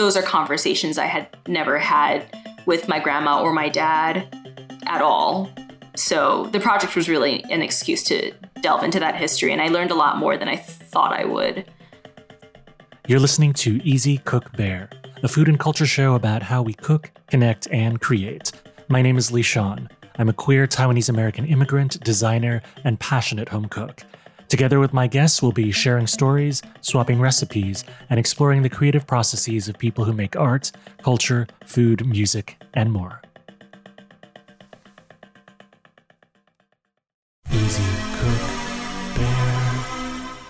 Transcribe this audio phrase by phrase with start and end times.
[0.00, 2.24] those are conversations I had never had
[2.64, 4.26] with my grandma or my dad
[4.86, 5.50] at all.
[5.94, 8.32] So the project was really an excuse to
[8.62, 11.66] delve into that history, and I learned a lot more than I thought I would.
[13.08, 14.88] You're listening to Easy Cook Bear,
[15.22, 18.52] a food and culture show about how we cook, connect, and create.
[18.88, 19.86] My name is Lee Sean.
[20.16, 24.02] I'm a queer Taiwanese American immigrant, designer, and passionate home cook.
[24.50, 29.68] Together with my guests, we'll be sharing stories, swapping recipes, and exploring the creative processes
[29.68, 30.72] of people who make art,
[31.04, 33.22] culture, food, music, and more.
[37.52, 38.40] Easy Cook
[39.14, 39.86] Bear.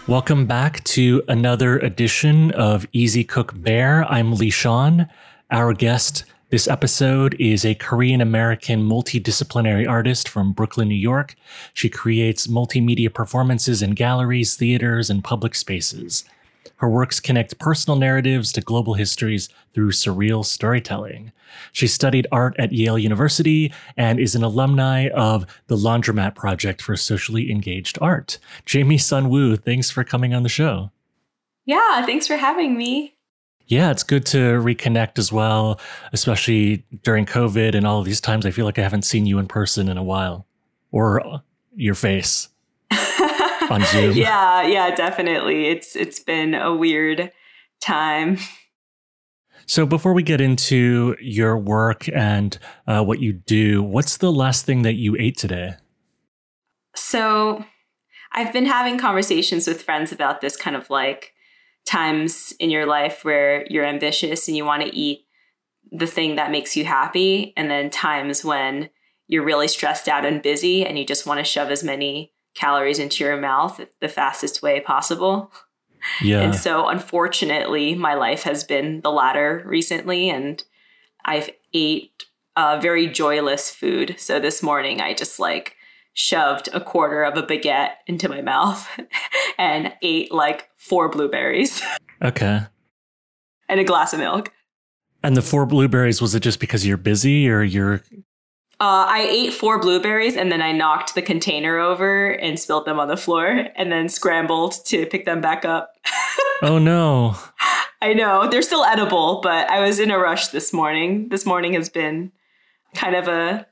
[0.08, 4.10] Welcome back to another edition of Easy Cook Bear.
[4.10, 5.08] I'm Lee Sean.
[5.50, 11.36] Our guest this episode is a Korean American multidisciplinary artist from Brooklyn, New York.
[11.74, 16.24] She creates multimedia performances in galleries, theaters, and public spaces.
[16.76, 21.30] Her works connect personal narratives to global histories through surreal storytelling.
[21.72, 26.96] She studied art at Yale University and is an alumni of the Laundromat Project for
[26.96, 28.38] Socially Engaged Art.
[28.70, 30.90] Jaime Sunwoo, thanks for coming on the show.
[31.64, 33.14] Yeah, thanks for having me.
[33.70, 35.78] Yeah, it's good to reconnect as well,
[36.12, 38.44] especially during COVID and all of these times.
[38.44, 40.44] I feel like I haven't seen you in person in a while
[40.90, 41.40] or
[41.76, 42.48] your face
[43.70, 44.16] on Zoom.
[44.16, 45.66] yeah, yeah, definitely.
[45.66, 47.30] It's it's been a weird
[47.80, 48.38] time.
[49.66, 54.66] So before we get into your work and uh, what you do, what's the last
[54.66, 55.74] thing that you ate today?
[56.96, 57.64] So
[58.32, 61.34] I've been having conversations with friends about this kind of like
[61.90, 65.26] times in your life where you're ambitious and you want to eat
[65.90, 68.90] the thing that makes you happy, and then times when
[69.26, 73.00] you're really stressed out and busy and you just want to shove as many calories
[73.00, 75.52] into your mouth the fastest way possible.
[76.22, 76.42] Yeah.
[76.42, 80.62] And so, unfortunately, my life has been the latter recently, and
[81.24, 82.24] I've ate
[82.56, 84.14] uh, very joyless food.
[84.16, 85.76] So this morning, I just like
[86.12, 88.88] shoved a quarter of a baguette into my mouth
[89.58, 91.82] and ate like four blueberries.
[92.22, 92.60] Okay.
[93.70, 94.52] and a glass of milk.
[95.22, 98.02] And the four blueberries, was it just because you're busy or you're.
[98.78, 103.00] Uh, I ate four blueberries and then I knocked the container over and spilled them
[103.00, 105.94] on the floor and then scrambled to pick them back up.
[106.62, 107.36] oh no.
[108.02, 108.46] I know.
[108.50, 111.30] They're still edible, but I was in a rush this morning.
[111.30, 112.32] This morning has been
[112.94, 113.66] kind of a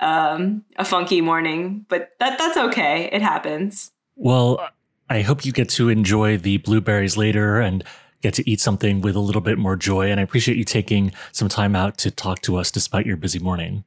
[0.00, 3.08] um, a funky morning, but that that's okay.
[3.12, 3.92] It happens.
[4.16, 4.68] Well,
[5.08, 7.84] I hope you get to enjoy the blueberries later and
[8.22, 10.10] get to eat something with a little bit more joy.
[10.10, 13.38] And I appreciate you taking some time out to talk to us despite your busy
[13.38, 13.84] morning.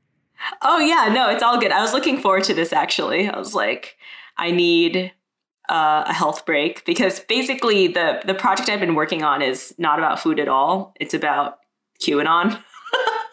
[0.62, 1.72] Oh yeah, no, it's all good.
[1.72, 3.28] I was looking forward to this actually.
[3.28, 3.98] I was like,
[4.38, 5.12] I need
[5.70, 10.00] uh, a health break because basically the the project I've been working on is not
[10.00, 10.94] about food at all.
[11.00, 11.60] It's about
[12.02, 12.62] QAnon.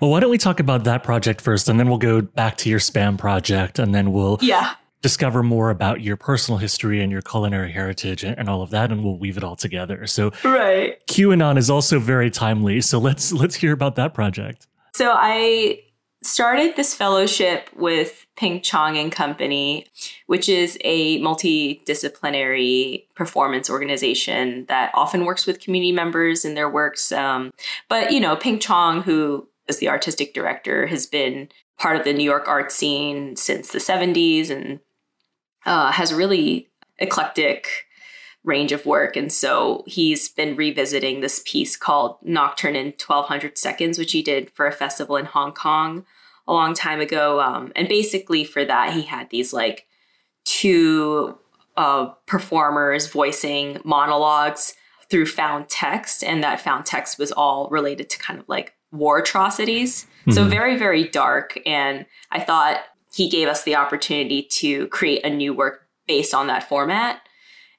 [0.00, 2.70] Well, why don't we talk about that project first, and then we'll go back to
[2.70, 7.22] your spam project, and then we'll yeah discover more about your personal history and your
[7.22, 10.06] culinary heritage and, and, all of that, and we'll weave it all together.
[10.06, 12.80] So, right, QAnon is also very timely.
[12.80, 14.66] So let's let's hear about that project.
[14.94, 15.82] So I
[16.22, 19.86] started this fellowship with Ping Chong and Company,
[20.26, 27.10] which is a multidisciplinary performance organization that often works with community members in their works.
[27.10, 27.52] Um,
[27.88, 32.12] but you know, Ping Chong, who as the artistic director, has been part of the
[32.12, 34.80] New York art scene since the 70s and
[35.64, 37.86] uh, has a really eclectic
[38.44, 39.16] range of work.
[39.16, 44.50] And so he's been revisiting this piece called Nocturne in 1200 Seconds, which he did
[44.50, 46.04] for a festival in Hong Kong
[46.46, 47.40] a long time ago.
[47.40, 49.86] Um, and basically, for that, he had these like
[50.44, 51.38] two
[51.76, 54.74] uh, performers voicing monologues
[55.08, 56.24] through found text.
[56.24, 60.04] And that found text was all related to kind of like war atrocities.
[60.04, 60.32] Mm-hmm.
[60.32, 61.58] So very, very dark.
[61.66, 62.80] And I thought
[63.12, 67.20] he gave us the opportunity to create a new work based on that format.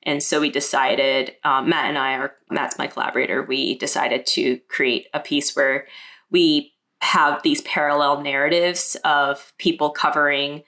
[0.04, 4.58] And so we decided, um, Matt and I, are Matt's my collaborator, we decided to
[4.68, 5.88] create a piece where
[6.30, 10.64] we have these parallel narratives of people covering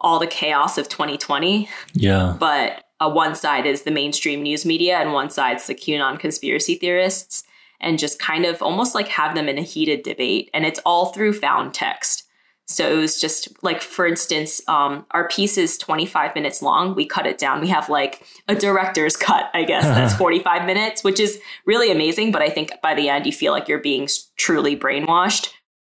[0.00, 1.68] all the chaos of 2020.
[1.94, 2.36] Yeah.
[2.38, 6.76] But uh, one side is the mainstream news media, and one side's the QAnon conspiracy
[6.76, 7.44] theorists
[7.80, 10.50] and just kind of almost like have them in a heated debate.
[10.54, 12.24] And it's all through found text.
[12.68, 16.96] So it was just like, for instance, um, our piece is 25 minutes long.
[16.96, 17.60] We cut it down.
[17.60, 22.32] We have like a director's cut, I guess, that's 45 minutes, which is really amazing.
[22.32, 25.50] But I think by the end, you feel like you're being truly brainwashed.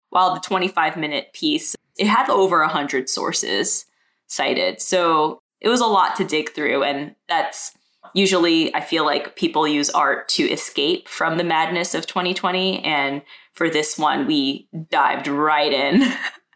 [0.09, 3.85] While the 25 minute piece, it had over 100 sources
[4.27, 4.81] cited.
[4.81, 6.83] So it was a lot to dig through.
[6.83, 7.73] And that's
[8.13, 12.83] Usually, I feel like people use art to escape from the madness of 2020.
[12.83, 13.21] And
[13.53, 16.03] for this one, we dived right in.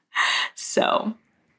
[0.55, 1.13] so.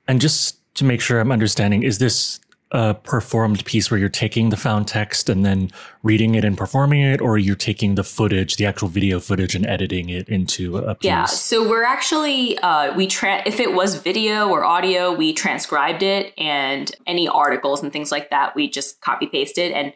[0.07, 2.41] And just to make sure I'm understanding, is this
[2.75, 5.71] a performed piece where you're taking the found text and then
[6.03, 9.65] reading it and performing it, or you're taking the footage, the actual video footage, and
[9.65, 11.07] editing it into a piece?
[11.07, 11.25] Yeah.
[11.27, 16.35] So we're actually uh, we tra- if it was video or audio, we transcribed it,
[16.37, 19.93] and any articles and things like that, we just copy pasted and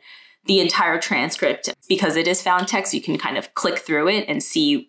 [0.47, 2.95] the entire transcript because it is found text.
[2.95, 4.89] You can kind of click through it and see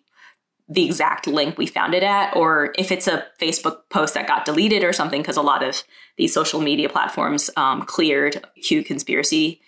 [0.72, 4.44] the exact link we found it at, or if it's a Facebook post that got
[4.44, 5.82] deleted or something, because a lot of
[6.16, 9.60] these social media platforms um, cleared Q conspiracy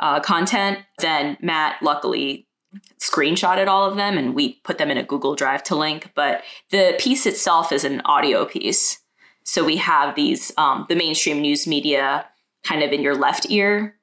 [0.00, 2.48] uh, content, then Matt luckily
[3.00, 6.10] screenshotted all of them and we put them in a Google Drive to link.
[6.14, 8.98] But the piece itself is an audio piece.
[9.44, 12.26] So we have these, um, the mainstream news media
[12.64, 13.96] kind of in your left ear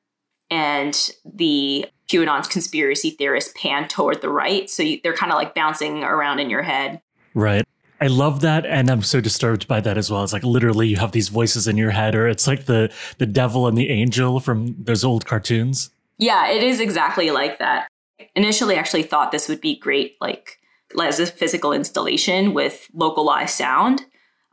[0.49, 4.69] and the QAnon's conspiracy theorists pan toward the right.
[4.69, 7.01] So you, they're kind of like bouncing around in your head.
[7.33, 7.65] Right.
[7.99, 10.23] I love that, and I'm so disturbed by that as well.
[10.23, 13.25] It's like literally you have these voices in your head, or it's like the the
[13.25, 15.89] devil and the angel from those old cartoons.
[16.19, 17.87] Yeah, it is exactly like that.
[18.35, 20.59] Initially, I actually thought this would be great, like
[21.01, 24.05] as a physical installation with localized sound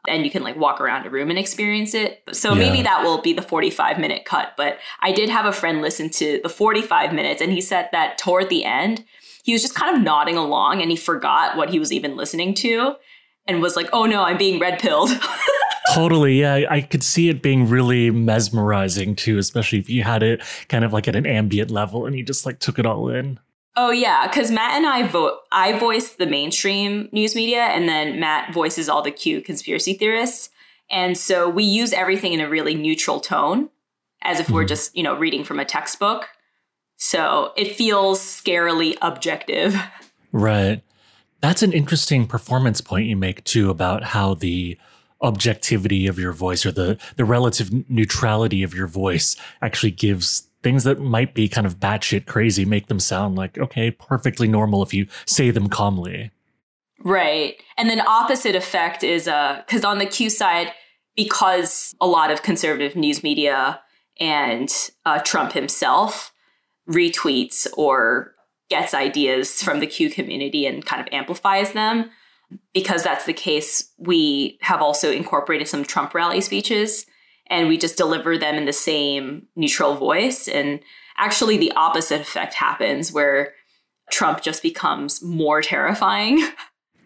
[0.08, 2.22] and you can like walk around a room and experience it.
[2.32, 2.58] So yeah.
[2.58, 4.54] maybe that will be the 45 minute cut.
[4.56, 8.18] But I did have a friend listen to the 45 minutes and he said that
[8.18, 9.04] toward the end,
[9.42, 12.54] he was just kind of nodding along and he forgot what he was even listening
[12.54, 12.96] to
[13.46, 15.10] and was like, oh no, I'm being red pilled.
[15.94, 16.40] totally.
[16.40, 16.66] Yeah.
[16.68, 20.92] I could see it being really mesmerizing too, especially if you had it kind of
[20.92, 23.38] like at an ambient level and you just like took it all in.
[23.76, 25.38] Oh yeah, because Matt and I vote.
[25.50, 30.50] I voice the mainstream news media, and then Matt voices all the Q conspiracy theorists.
[30.90, 33.70] And so we use everything in a really neutral tone,
[34.22, 34.54] as if mm-hmm.
[34.54, 36.28] we're just you know reading from a textbook.
[36.96, 39.76] So it feels scarily objective.
[40.30, 40.82] Right.
[41.40, 44.78] That's an interesting performance point you make too about how the
[45.20, 50.82] objectivity of your voice or the the relative neutrality of your voice actually gives things
[50.82, 54.92] that might be kind of batshit crazy make them sound like, okay, perfectly normal if
[54.92, 56.32] you say them calmly.
[57.04, 57.54] Right.
[57.76, 60.72] And then opposite effect is uh because on the Q side,
[61.14, 63.80] because a lot of conservative news media
[64.18, 64.68] and
[65.04, 66.32] uh, Trump himself
[66.88, 68.34] retweets or
[68.70, 72.10] gets ideas from the Q community and kind of amplifies them.
[72.72, 77.06] Because that's the case, we have also incorporated some Trump rally speeches
[77.54, 80.48] and we just deliver them in the same neutral voice.
[80.48, 80.80] And
[81.16, 83.54] actually, the opposite effect happens where
[84.10, 86.44] Trump just becomes more terrifying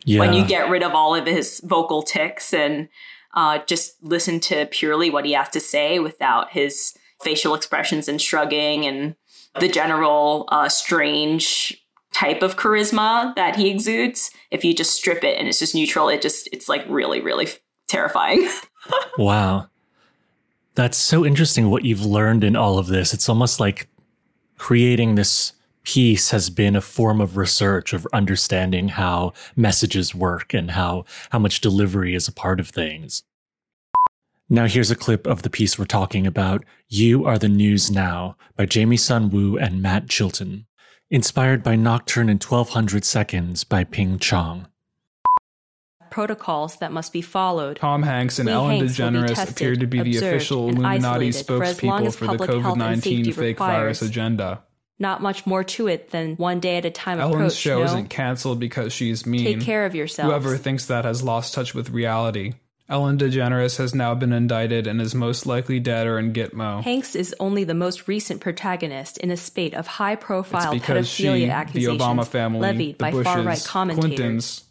[0.06, 0.19] yeah.
[0.21, 2.89] when you get rid of all of his vocal ticks and
[3.35, 8.23] uh, just listen to purely what he has to say without his facial expressions and
[8.23, 9.17] shrugging and
[9.61, 11.85] the general uh, strange
[12.15, 14.31] type of charisma that he exudes.
[14.50, 17.49] If you just strip it and it's just neutral, it just it's like really really
[17.87, 18.49] terrifying.
[19.19, 19.69] wow.
[20.79, 23.13] That's so interesting what you've learned in all of this.
[23.13, 23.89] It's almost like
[24.59, 30.71] creating this piece has been a form of research of understanding how messages work and
[30.71, 33.25] how how much delivery is a part of things.
[34.49, 38.37] Now here's a clip of the piece we're talking about, You Are the News Now
[38.55, 40.67] by Jaime Sunwoo and Matt Chilton,
[41.11, 44.69] inspired by Nocturne in 1200 Seconds by Ping Chong
[46.19, 47.77] protocols that must be followed.
[47.77, 52.13] Tom Hanks and we Ellen Hanks DeGeneres tested, appeared to be the official Illuminati spokespeople
[52.13, 54.65] for, for the COVID 19 fake virus agenda.
[54.99, 57.85] Not much more to it than one day at a time Ellen's approach, show no?
[57.85, 59.45] isn't canceled because she's mean.
[59.45, 60.27] Take care of yourself.
[60.27, 62.55] Whoever thinks that has lost touch with reality.
[62.89, 66.83] Ellen DeGeneres has now been indicted and is most likely dead or in Gitmo.
[66.83, 71.99] Hanks is only the most recent protagonist in a spate of high-profile pedophilia she, accusations
[71.99, 74.17] the Obama family, levied the by Bushes, far-right commentators.
[74.17, 74.68] Clintons,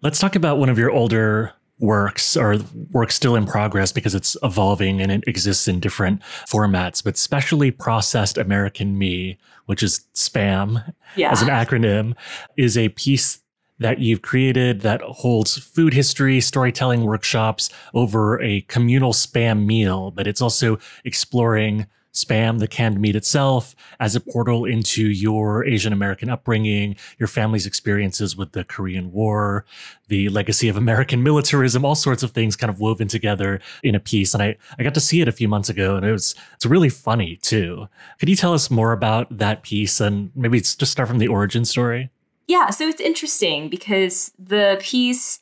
[0.00, 2.56] Let's talk about one of your older works or
[2.92, 7.70] work still in progress because it's evolving and it exists in different formats, but specially
[7.70, 10.80] processed American Me, which is SPAM
[11.16, 11.30] yeah.
[11.30, 12.14] as an acronym,
[12.56, 13.40] is a piece
[13.78, 20.26] that you've created that holds food history, storytelling workshops over a communal spam meal, but
[20.26, 26.28] it's also exploring spam, the canned meat itself, as a portal into your Asian American
[26.28, 29.64] upbringing, your family's experiences with the Korean War,
[30.08, 34.00] the legacy of American militarism, all sorts of things kind of woven together in a
[34.00, 34.34] piece.
[34.34, 36.66] And I, I got to see it a few months ago and it was it's
[36.66, 37.88] really funny too.
[38.18, 41.64] Could you tell us more about that piece and maybe just start from the origin
[41.64, 42.10] story?
[42.46, 45.40] Yeah, so it's interesting because the piece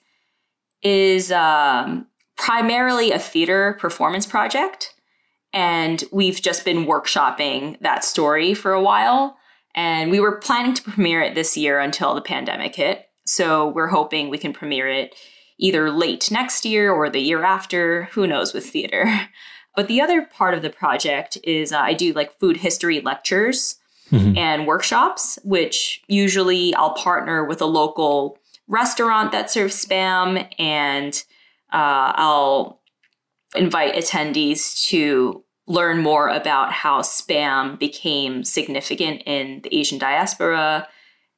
[0.83, 2.07] is um,
[2.37, 4.96] primarily a theater performance project
[5.57, 9.39] And we've just been workshopping that story for a while.
[9.75, 13.09] And we were planning to premiere it this year until the pandemic hit.
[13.25, 15.15] So we're hoping we can premiere it
[15.59, 18.05] either late next year or the year after.
[18.13, 19.07] Who knows with theater?
[19.75, 23.77] But the other part of the project is uh, I do like food history lectures
[24.11, 24.35] mm-hmm.
[24.35, 31.23] and workshops, which usually I'll partner with a local restaurant that serves spam and
[31.75, 32.81] uh, I'll
[33.55, 40.89] invite attendees to learn more about how spam became significant in the Asian diaspora.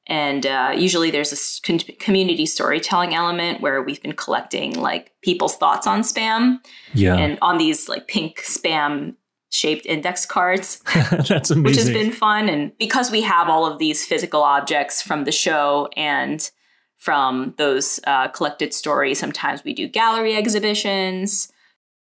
[0.06, 5.56] And uh, usually there's a con- community storytelling element where we've been collecting like people's
[5.56, 6.58] thoughts on spam.
[6.94, 7.16] Yeah.
[7.16, 9.14] And on these like pink spam
[9.50, 10.82] shaped index cards.
[11.10, 11.62] That's amazing.
[11.62, 12.48] Which has been fun.
[12.48, 16.50] And because we have all of these physical objects from the show and
[16.96, 21.50] from those uh, collected stories, sometimes we do gallery exhibitions.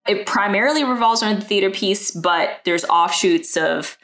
[0.08, 3.98] It primarily revolves around the theater piece, but there's offshoots of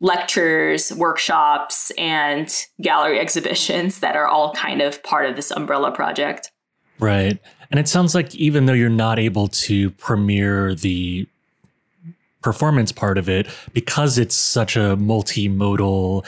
[0.00, 6.50] lectures, workshops, and gallery exhibitions that are all kind of part of this umbrella project.
[6.98, 7.38] Right.
[7.70, 11.28] And it sounds like even though you're not able to premiere the
[12.46, 16.24] performance part of it, because it's such a multimodal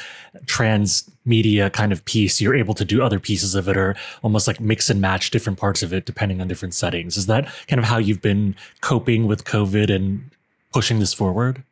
[0.47, 3.95] transmedia kind of piece, you're able to do other pieces of it or
[4.25, 7.17] almost like mix and match different parts of it depending on different settings.
[7.17, 10.29] Is that kind of how you've been coping with COVID and
[10.73, 11.63] pushing this forward?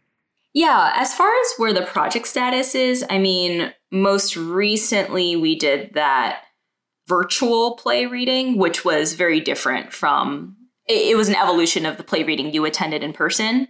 [0.55, 5.95] Yeah, as far as where the project status is, I mean, most recently we did
[5.95, 6.43] that
[7.09, 12.05] virtual play reading, which was very different from it, it was an evolution of the
[12.05, 13.67] play reading you attended in person.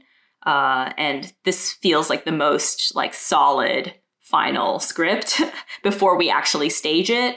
[0.46, 5.42] Uh, and this feels like the most like solid final script
[5.82, 7.36] before we actually stage it.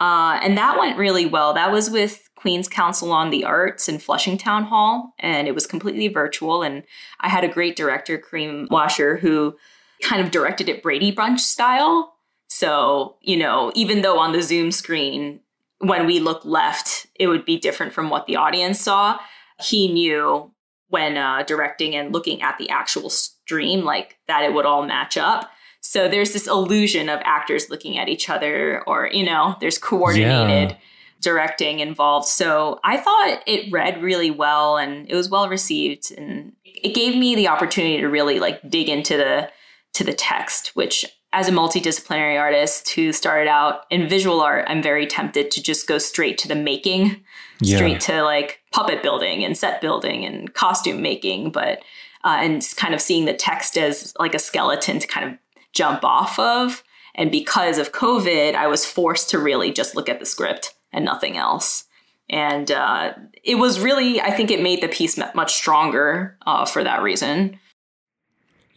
[0.00, 1.54] Uh, and that went really well.
[1.54, 5.66] That was with Queen's Council on the Arts in Flushing Town Hall, and it was
[5.66, 6.62] completely virtual.
[6.62, 6.84] And
[7.20, 9.56] I had a great director, Kareem Washer, who
[10.02, 12.14] kind of directed it Brady Bunch style.
[12.48, 15.40] So, you know, even though on the Zoom screen,
[15.78, 19.18] when we look left, it would be different from what the audience saw,
[19.60, 20.52] he knew
[20.88, 25.16] when uh, directing and looking at the actual stream, like that it would all match
[25.16, 25.50] up.
[25.80, 30.70] So there's this illusion of actors looking at each other, or, you know, there's coordinated.
[30.70, 30.76] Yeah.
[31.20, 32.28] Directing involved.
[32.28, 36.12] So I thought it read really well and it was well received.
[36.16, 39.50] And it gave me the opportunity to really like dig into the
[39.94, 41.04] to the text, which
[41.38, 45.86] as a multidisciplinary artist who started out in visual art, I'm very tempted to just
[45.86, 47.22] go straight to the making
[47.60, 47.76] yeah.
[47.76, 51.78] straight to like puppet building and set building and costume making, but
[52.24, 55.38] uh, and kind of seeing the text as like a skeleton to kind of
[55.72, 56.82] jump off of.
[57.14, 61.04] And because of COVID, I was forced to really just look at the script and
[61.04, 61.84] nothing else.
[62.28, 63.12] And uh,
[63.44, 67.60] it was really, I think it made the piece much stronger uh, for that reason.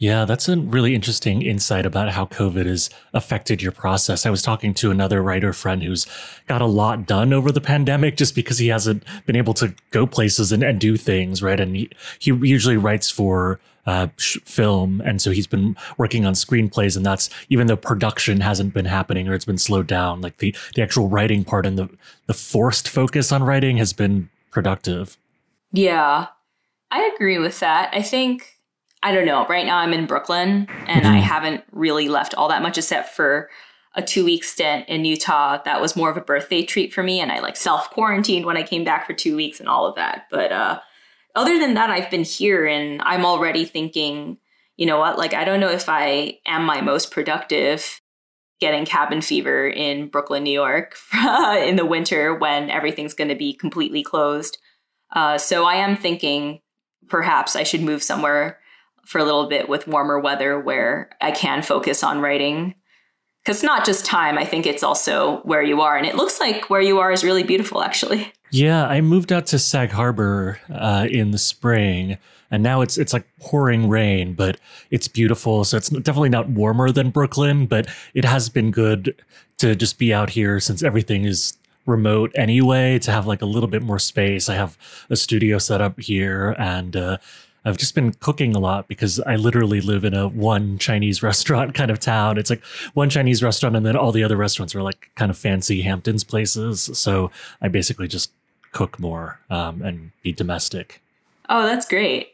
[0.01, 4.25] Yeah, that's a really interesting insight about how COVID has affected your process.
[4.25, 6.07] I was talking to another writer friend who's
[6.47, 10.07] got a lot done over the pandemic just because he hasn't been able to go
[10.07, 11.59] places and, and do things, right?
[11.59, 15.01] And he, he usually writes for uh, film.
[15.05, 16.97] And so he's been working on screenplays.
[16.97, 20.55] And that's even though production hasn't been happening or it's been slowed down, like the,
[20.73, 21.87] the actual writing part and the,
[22.25, 25.19] the forced focus on writing has been productive.
[25.71, 26.25] Yeah,
[26.89, 27.91] I agree with that.
[27.93, 28.60] I think
[29.03, 29.45] I don't know.
[29.47, 31.13] Right now I'm in Brooklyn and mm-hmm.
[31.13, 33.49] I haven't really left all that much except for
[33.95, 35.61] a two week stint in Utah.
[35.63, 37.19] That was more of a birthday treat for me.
[37.19, 39.95] And I like self quarantined when I came back for two weeks and all of
[39.95, 40.27] that.
[40.29, 40.79] But uh,
[41.35, 44.37] other than that, I've been here and I'm already thinking,
[44.77, 45.17] you know what?
[45.17, 48.01] Like, I don't know if I am my most productive
[48.59, 50.95] getting cabin fever in Brooklyn, New York
[51.57, 54.59] in the winter when everything's going to be completely closed.
[55.13, 56.61] Uh, so I am thinking
[57.09, 58.60] perhaps I should move somewhere
[59.05, 62.75] for a little bit with warmer weather where I can focus on writing.
[63.43, 65.97] Because not just time, I think it's also where you are.
[65.97, 68.31] And it looks like where you are is really beautiful, actually.
[68.51, 72.17] Yeah, I moved out to Sag Harbor uh, in the spring,
[72.51, 74.59] and now it's it's like pouring rain, but
[74.91, 75.63] it's beautiful.
[75.63, 79.15] So it's definitely not warmer than Brooklyn, but it has been good
[79.59, 82.99] to just be out here since everything is remote anyway.
[82.99, 84.77] To have like a little bit more space, I have
[85.09, 87.17] a studio set up here, and uh,
[87.63, 91.75] I've just been cooking a lot because I literally live in a one Chinese restaurant
[91.75, 92.37] kind of town.
[92.37, 92.63] It's like
[92.93, 96.23] one Chinese restaurant, and then all the other restaurants are like kind of fancy Hamptons
[96.23, 96.89] places.
[96.93, 98.31] So I basically just
[98.71, 101.01] cook more um, and be domestic.
[101.49, 102.29] Oh, that's great.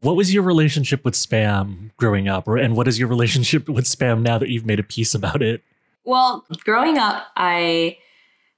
[0.00, 3.84] What was your relationship with spam growing up, or and what is your relationship with
[3.84, 5.62] spam now that you've made a piece about it?
[6.04, 7.98] Well, growing up, I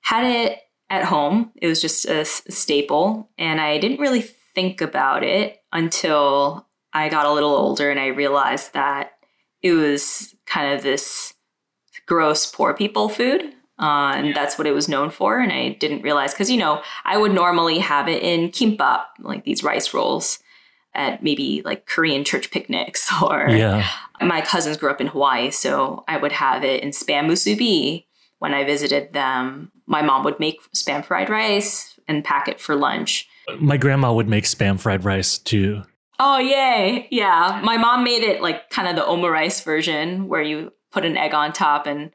[0.02, 1.52] had it at home.
[1.56, 4.22] It was just a staple, and I didn't really
[4.54, 9.12] think about it until I got a little older and I realized that
[9.60, 11.34] it was kind of this
[12.06, 13.42] gross poor people food.
[13.76, 14.32] Uh, and yeah.
[14.32, 15.40] that's what it was known for.
[15.40, 19.44] And I didn't realize because, you know, I would normally have it in kimbap, like
[19.44, 20.38] these rice rolls
[20.94, 23.84] at maybe like Korean church picnics or yeah.
[24.20, 25.50] my cousins grew up in Hawaii.
[25.50, 28.04] So I would have it in spam musubi
[28.38, 29.72] when I visited them.
[29.86, 33.28] My mom would make spam fried rice and pack it for lunch.
[33.58, 35.82] My grandma would make spam fried rice too.
[36.18, 37.08] Oh, yay.
[37.10, 37.60] Yeah.
[37.64, 41.34] My mom made it like kind of the omurice version where you put an egg
[41.34, 42.12] on top and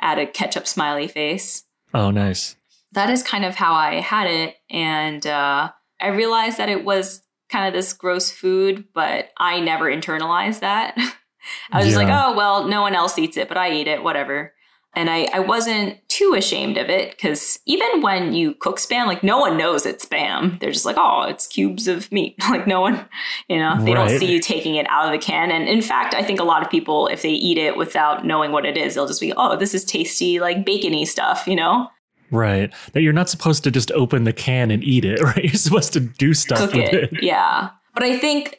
[0.00, 1.64] add a ketchup smiley face.
[1.94, 2.56] Oh, nice.
[2.92, 4.56] That is kind of how I had it.
[4.68, 9.84] And uh, I realized that it was kind of this gross food, but I never
[9.84, 10.94] internalized that.
[11.70, 11.92] I was yeah.
[11.92, 14.52] just like, oh, well, no one else eats it, but I eat it, whatever.
[14.94, 19.22] And I, I wasn't too ashamed of it because even when you cook spam, like
[19.22, 20.58] no one knows it's spam.
[20.60, 22.36] They're just like, oh, it's cubes of meat.
[22.50, 23.06] like no one,
[23.48, 24.08] you know, they right.
[24.08, 25.50] don't see you taking it out of the can.
[25.50, 28.50] And in fact, I think a lot of people, if they eat it without knowing
[28.50, 31.90] what it is, they'll just be, oh, this is tasty, like bacony stuff, you know?
[32.30, 32.72] Right.
[32.94, 35.44] That you're not supposed to just open the can and eat it, right?
[35.44, 37.12] You're supposed to do stuff Cook with it.
[37.12, 37.22] it.
[37.22, 37.70] Yeah.
[37.92, 38.58] But I think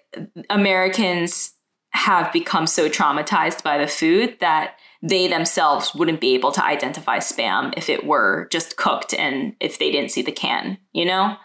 [0.52, 1.54] Americans
[1.92, 7.18] have become so traumatized by the food that they themselves wouldn't be able to identify
[7.20, 11.38] spam if it were just cooked and if they didn't see the can, you know?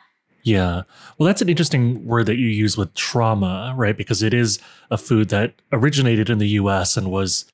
[0.42, 0.82] Yeah.
[1.18, 3.96] Well, that's an interesting word that you use with trauma, right?
[3.96, 4.58] Because it is
[4.90, 7.44] a food that originated in the US and was,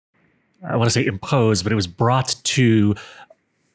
[0.66, 2.94] I want to say imposed, but it was brought to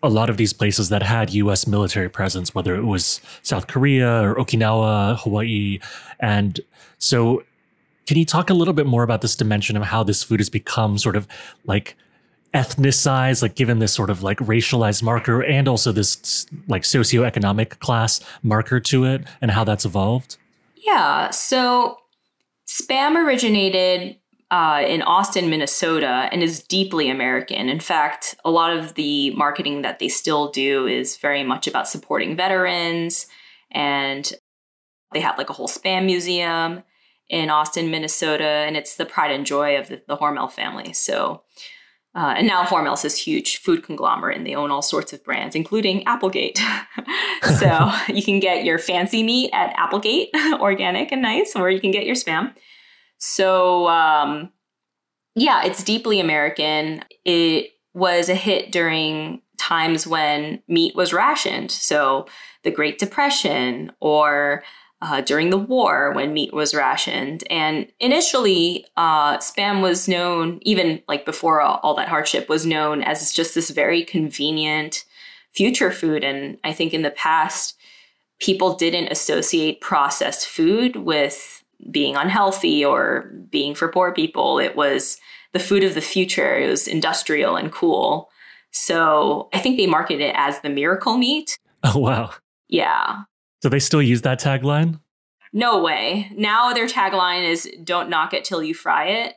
[0.01, 4.21] a lot of these places that had US military presence, whether it was South Korea
[4.21, 5.79] or Okinawa, Hawaii.
[6.19, 6.59] And
[6.97, 7.43] so,
[8.05, 10.49] can you talk a little bit more about this dimension of how this food has
[10.49, 11.25] become sort of
[11.65, 11.95] like
[12.53, 18.21] ethnicized, like given this sort of like racialized marker and also this like socioeconomic class
[18.43, 20.37] marker to it and how that's evolved?
[20.75, 21.31] Yeah.
[21.31, 21.97] So
[22.67, 24.17] spam originated
[24.51, 27.69] uh, in Austin, Minnesota, and is deeply American.
[27.69, 31.87] In fact, a lot of the marketing that they still do is very much about
[31.87, 33.25] supporting veterans.
[33.71, 34.31] And
[35.11, 36.83] they have like a whole spam museum
[37.29, 40.93] in Austin, Minnesota, and it's the pride and joy of the, the Hormel family.
[40.93, 41.41] So
[42.15, 45.55] uh, and now Hormel's this huge food conglomerate, and they own all sorts of brands,
[45.55, 46.59] including Applegate.
[47.59, 51.91] so you can get your fancy meat at Applegate, organic and nice, or you can
[51.91, 52.53] get your spam.
[53.17, 54.51] So um,
[55.35, 57.03] yeah, it's deeply American.
[57.25, 61.71] It was a hit during times when meat was rationed.
[61.71, 62.27] So
[62.63, 64.63] the Great Depression or
[65.03, 67.43] uh, during the war when meat was rationed.
[67.49, 73.03] And initially, uh, spam was known, even like before all, all, that hardship, was known
[73.03, 75.03] as just this very convenient
[75.51, 76.23] future food.
[76.23, 77.77] And I think in the past,
[78.39, 84.57] people didn't associate processed food with being unhealthy or being for poor people.
[84.57, 85.17] It was
[85.51, 88.29] the food of the future, it was industrial and cool.
[88.71, 91.57] So I think they marketed it as the miracle meat.
[91.85, 92.31] Oh, wow.
[92.69, 93.23] Yeah.
[93.63, 94.99] Do they still use that tagline?
[95.53, 96.29] No way.
[96.35, 99.35] Now their tagline is don't knock it till you fry it.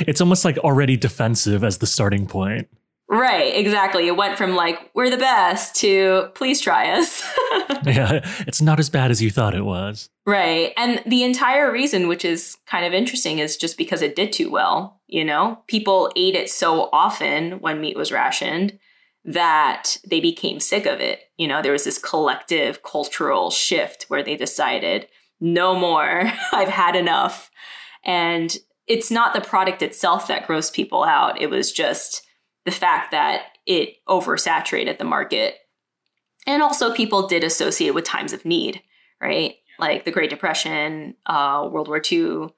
[0.00, 2.68] It's almost like already defensive as the starting point.
[3.08, 4.06] Right, exactly.
[4.06, 7.28] It went from like, we're the best to please try us.
[7.84, 10.10] yeah, it's not as bad as you thought it was.
[10.26, 10.72] Right.
[10.76, 14.48] And the entire reason, which is kind of interesting, is just because it did too
[14.48, 15.00] well.
[15.08, 18.78] You know, people ate it so often when meat was rationed
[19.24, 21.20] that they became sick of it.
[21.40, 25.06] You know, there was this collective cultural shift where they decided,
[25.40, 27.50] no more, I've had enough.
[28.04, 28.54] And
[28.86, 32.26] it's not the product itself that grossed people out, it was just
[32.66, 35.54] the fact that it oversaturated the market.
[36.46, 38.82] And also, people did associate with times of need,
[39.18, 39.54] right?
[39.78, 42.48] Like the Great Depression, uh, World War II.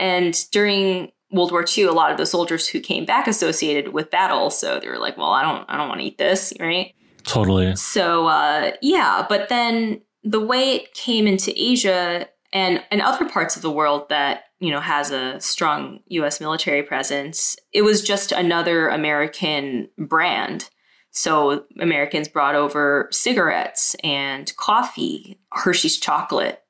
[0.00, 4.10] And during World War II, a lot of the soldiers who came back associated with
[4.10, 4.50] battle.
[4.50, 6.92] So they were like, well, I don't, I don't want to eat this, right?
[7.26, 7.76] Totally.
[7.76, 9.26] So, uh, yeah.
[9.28, 14.08] But then the way it came into Asia and, and other parts of the world
[14.08, 20.70] that you know has a strong US military presence it was just another American brand
[21.10, 26.62] so Americans brought over cigarettes and coffee Hershey's chocolate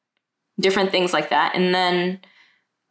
[0.59, 2.21] different things like that and then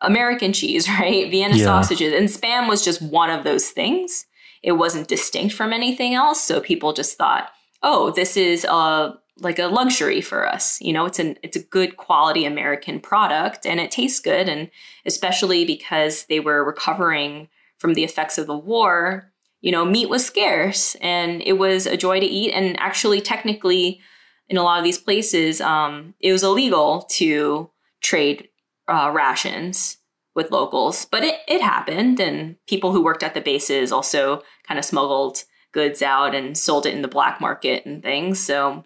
[0.02, 1.66] American cheese right Vienna yeah.
[1.66, 4.26] sausages and spam was just one of those things
[4.64, 6.42] it wasn't distinct from anything else.
[6.42, 7.50] So people just thought
[7.84, 10.80] oh this is a like a luxury for us.
[10.82, 14.48] You know, it's an it's a good quality American product and it tastes good.
[14.48, 14.70] And
[15.06, 20.26] especially because they were recovering from the effects of the war, you know, meat was
[20.26, 22.52] scarce and it was a joy to eat.
[22.52, 24.00] And actually technically
[24.48, 27.70] in a lot of these places um, it was illegal to
[28.02, 28.48] trade
[28.88, 29.98] uh, rations
[30.36, 32.20] with locals, but it, it happened.
[32.20, 36.86] And people who worked at the bases also kind of smuggled goods out and sold
[36.86, 38.40] it in the black market and things.
[38.40, 38.84] So,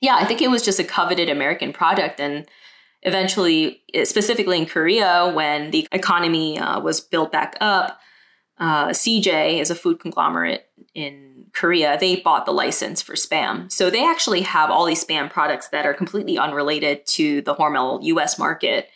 [0.00, 2.20] yeah, I think it was just a coveted American product.
[2.20, 2.46] And
[3.02, 8.00] eventually, specifically in Korea, when the economy uh, was built back up,
[8.58, 11.98] uh, CJ is a food conglomerate in Korea.
[11.98, 13.72] They bought the license for spam.
[13.72, 18.02] So they actually have all these spam products that are completely unrelated to the Hormel
[18.04, 18.88] US market.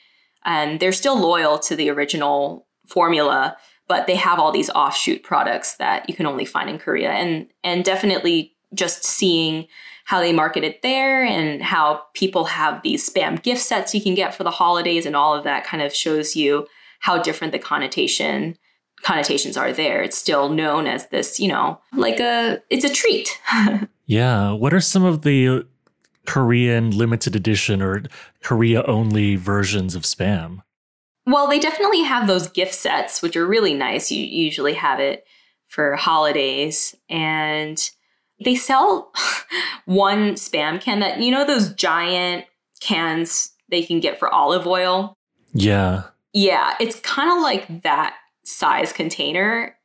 [0.45, 3.57] And they're still loyal to the original formula,
[3.89, 7.11] but they have all these offshoot products that you can only find in Korea.
[7.11, 9.67] And and definitely just seeing
[10.05, 14.15] how they market it there and how people have these spam gift sets you can
[14.15, 16.67] get for the holidays and all of that kind of shows you
[17.01, 18.57] how different the connotation
[19.03, 20.03] connotations are there.
[20.03, 23.39] It's still known as this, you know, like a it's a treat.
[24.07, 24.51] yeah.
[24.51, 25.67] What are some of the
[26.27, 28.03] Korean limited edition or
[28.43, 30.63] Korea only versions of spam?
[31.27, 34.11] Well, they definitely have those gift sets, which are really nice.
[34.11, 35.27] You usually have it
[35.67, 36.95] for holidays.
[37.09, 37.79] And
[38.45, 39.13] they sell
[39.87, 42.45] one spam can that, you know, those giant
[42.81, 45.17] cans they can get for olive oil?
[45.55, 46.05] Yeah.
[46.33, 46.75] Yeah.
[46.79, 49.77] It's kind of like that size container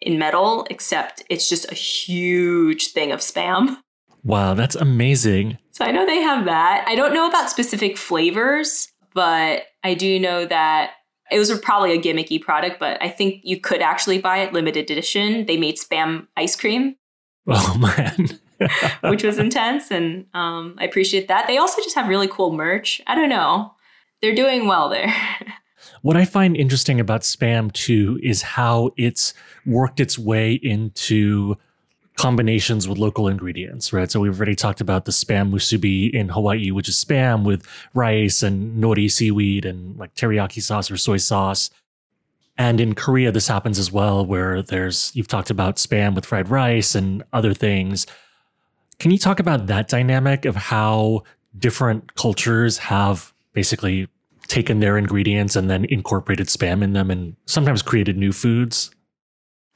[0.00, 3.78] in metal, except it's just a huge thing of spam.
[4.24, 5.58] Wow, that's amazing.
[5.78, 6.84] So I know they have that.
[6.88, 10.94] I don't know about specific flavors, but I do know that
[11.30, 14.90] it was probably a gimmicky product, but I think you could actually buy it limited
[14.90, 15.46] edition.
[15.46, 16.96] They made spam ice cream.
[17.50, 18.40] Oh man.
[19.08, 21.46] which was intense and um, I appreciate that.
[21.46, 23.00] They also just have really cool merch.
[23.06, 23.72] I don't know.
[24.20, 25.14] They're doing well there.
[26.02, 29.34] What I find interesting about spam too is how it's
[29.66, 31.56] worked its way into
[32.18, 34.10] combinations with local ingredients, right?
[34.10, 38.42] So we've already talked about the spam musubi in Hawaii, which is spam with rice
[38.42, 41.70] and nori seaweed and like teriyaki sauce or soy sauce.
[42.58, 46.48] And in Korea, this happens as well, where there's, you've talked about spam with fried
[46.50, 48.04] rice and other things.
[48.98, 51.22] Can you talk about that dynamic of how
[51.56, 54.08] different cultures have basically
[54.48, 58.90] taken their ingredients and then incorporated spam in them and sometimes created new foods?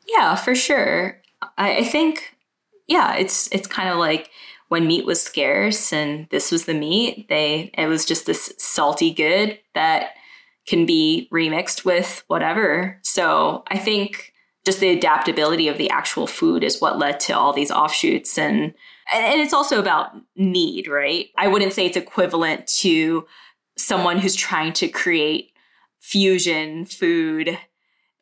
[0.09, 1.23] Yeah, for sure.
[1.59, 2.32] I, think,
[2.93, 4.31] yeah, it's it's kind of like
[4.69, 7.27] when meat was scarce and this was the meat.
[7.29, 10.11] They it was just this salty good that
[10.67, 12.99] can be remixed with whatever.
[13.03, 17.53] So I think just the adaptability of the actual food is what led to all
[17.55, 18.75] these offshoots and
[19.13, 21.29] and it's also about need, right?
[21.37, 23.27] I wouldn't say it's equivalent to
[23.77, 25.53] someone who's trying to create
[25.99, 27.59] fusion food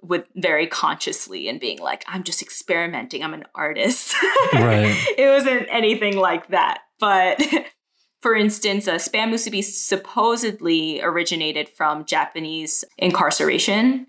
[0.03, 3.23] with very consciously and being like, I'm just experimenting.
[3.23, 4.15] I'm an artist.
[4.53, 4.97] Right.
[5.19, 6.81] it wasn't anything like that.
[6.99, 7.43] But
[8.21, 14.07] for instance, a spam musubi supposedly originated from Japanese incarceration.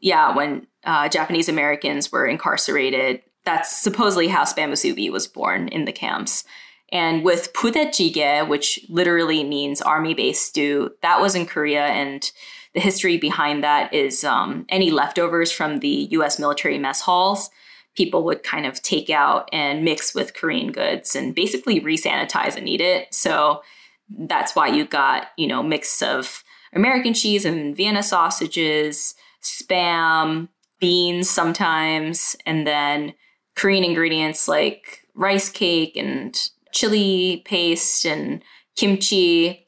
[0.00, 5.84] Yeah, when uh, Japanese Americans were incarcerated, that's supposedly how spam musubi was born in
[5.84, 6.44] the camps.
[6.90, 11.86] And with budae jjigae, which literally means army based stew, that was in Korea.
[11.86, 12.30] And
[12.74, 17.50] the history behind that is um, any leftovers from the US military mess halls,
[17.96, 22.68] people would kind of take out and mix with Korean goods and basically resanitize and
[22.68, 23.12] eat it.
[23.12, 23.62] So
[24.08, 30.48] that's why you got, you know, mix of American cheese and Vienna sausages, spam,
[30.80, 33.14] beans sometimes, and then
[33.56, 36.38] Korean ingredients like rice cake and
[36.72, 38.42] chili paste and
[38.76, 39.67] kimchi,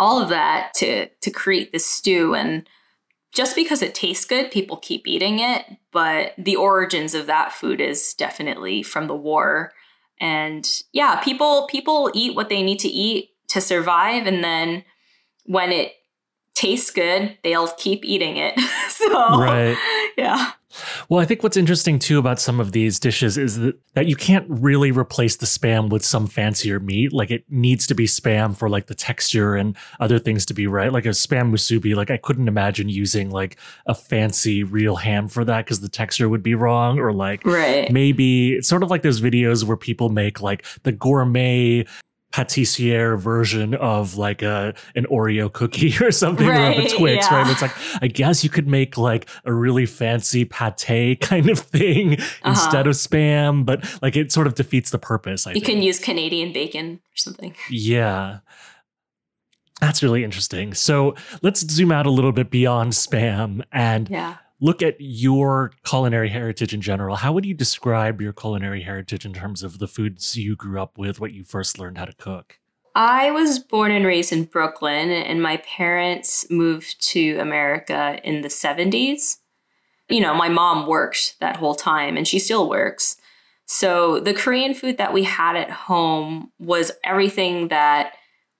[0.00, 2.68] all of that to to create this stew and
[3.32, 7.80] just because it tastes good, people keep eating it, but the origins of that food
[7.80, 9.72] is definitely from the war.
[10.18, 14.84] And yeah, people people eat what they need to eat to survive and then
[15.44, 15.92] when it
[16.54, 18.58] tastes good, they'll keep eating it.
[18.88, 19.76] so right.
[20.16, 20.52] yeah.
[21.08, 24.16] Well, I think what's interesting too about some of these dishes is that, that you
[24.16, 27.12] can't really replace the spam with some fancier meat.
[27.12, 30.66] Like it needs to be spam for like the texture and other things to be
[30.66, 30.92] right.
[30.92, 35.44] Like a spam musubi, like I couldn't imagine using like a fancy real ham for
[35.44, 36.98] that because the texture would be wrong.
[36.98, 37.90] Or like right.
[37.90, 41.84] maybe it's sort of like those videos where people make like the gourmet
[42.32, 47.36] patissiere version of like a an Oreo cookie or something right, or a Twix, yeah.
[47.36, 47.50] right?
[47.50, 52.14] It's like I guess you could make like a really fancy pate kind of thing
[52.14, 52.50] uh-huh.
[52.50, 55.46] instead of spam, but like it sort of defeats the purpose.
[55.46, 55.66] I you think.
[55.66, 57.54] can use Canadian bacon or something.
[57.70, 58.40] Yeah.
[59.80, 60.74] That's really interesting.
[60.74, 66.28] So let's zoom out a little bit beyond spam and yeah look at your culinary
[66.28, 70.36] heritage in general, how would you describe your culinary heritage in terms of the foods
[70.36, 72.58] you grew up with, what you first learned how to cook?
[72.94, 78.48] I was born and raised in Brooklyn, and my parents moved to America in the
[78.48, 79.38] 70s.
[80.08, 83.16] You know, my mom worked that whole time, and she still works.
[83.66, 88.14] So the Korean food that we had at home was everything that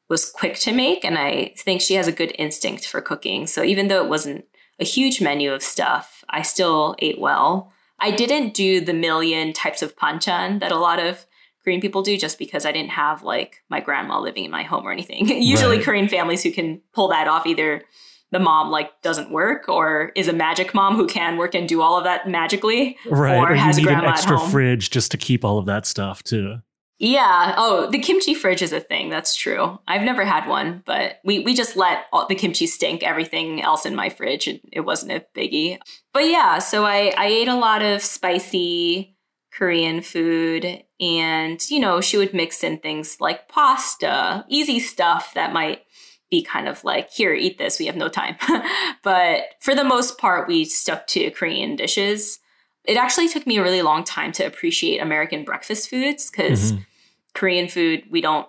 [0.09, 1.05] was quick to make.
[1.05, 3.49] And I think she has a good instinct for cooking.
[3.49, 4.45] So even though it wasn't
[4.81, 7.73] a huge menu of stuff, I still ate well.
[7.99, 11.27] I didn't do the million types of panchan that a lot of
[11.62, 14.87] Korean people do just because I didn't have like my grandma living in my home
[14.87, 15.29] or anything.
[15.43, 15.85] Usually right.
[15.85, 17.83] Korean families who can pull that off either
[18.31, 21.83] the mom like doesn't work or is a magic mom who can work and do
[21.83, 25.16] all of that magically right or, or has you need an extra fridge just to
[25.16, 26.59] keep all of that stuff too
[27.01, 31.19] yeah oh the kimchi fridge is a thing that's true i've never had one but
[31.25, 34.81] we we just let all, the kimchi stink everything else in my fridge it, it
[34.81, 35.79] wasn't a biggie
[36.13, 39.17] but yeah so i i ate a lot of spicy
[39.53, 45.53] korean food and you know she would mix in things like pasta easy stuff that
[45.53, 45.83] might
[46.31, 47.79] be kind of like, here, eat this.
[47.79, 48.37] We have no time.
[49.03, 52.39] but for the most part, we stuck to Korean dishes.
[52.85, 56.83] It actually took me a really long time to appreciate American breakfast foods because mm-hmm.
[57.35, 58.47] Korean food, we don't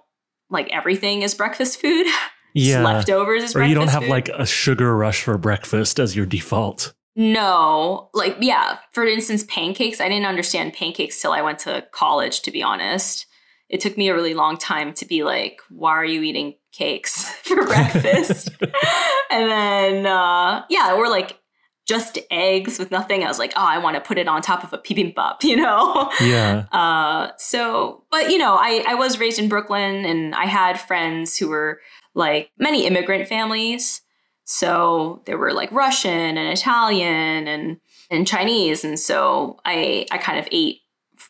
[0.50, 2.08] like everything is breakfast food.
[2.54, 2.84] Yeah.
[2.84, 4.10] leftovers is Or you don't have food.
[4.10, 6.94] like a sugar rush for breakfast as your default.
[7.16, 8.80] No, like, yeah.
[8.92, 10.02] For instance, pancakes.
[10.02, 13.26] I didn't understand pancakes till I went to college, to be honest
[13.72, 17.24] it took me a really long time to be like, why are you eating cakes
[17.44, 18.50] for breakfast?
[19.32, 21.40] and then, uh, yeah, or like
[21.88, 23.24] just eggs with nothing.
[23.24, 25.56] I was like, oh, I want to put it on top of a bibimbap, you
[25.56, 26.12] know?
[26.22, 26.66] Yeah.
[26.72, 31.38] Uh, so, but you know, I, I was raised in Brooklyn and I had friends
[31.38, 31.82] who were
[32.14, 34.02] like many immigrant families.
[34.44, 37.78] So there were like Russian and Italian and,
[38.10, 38.84] and Chinese.
[38.84, 40.80] And so I, I kind of ate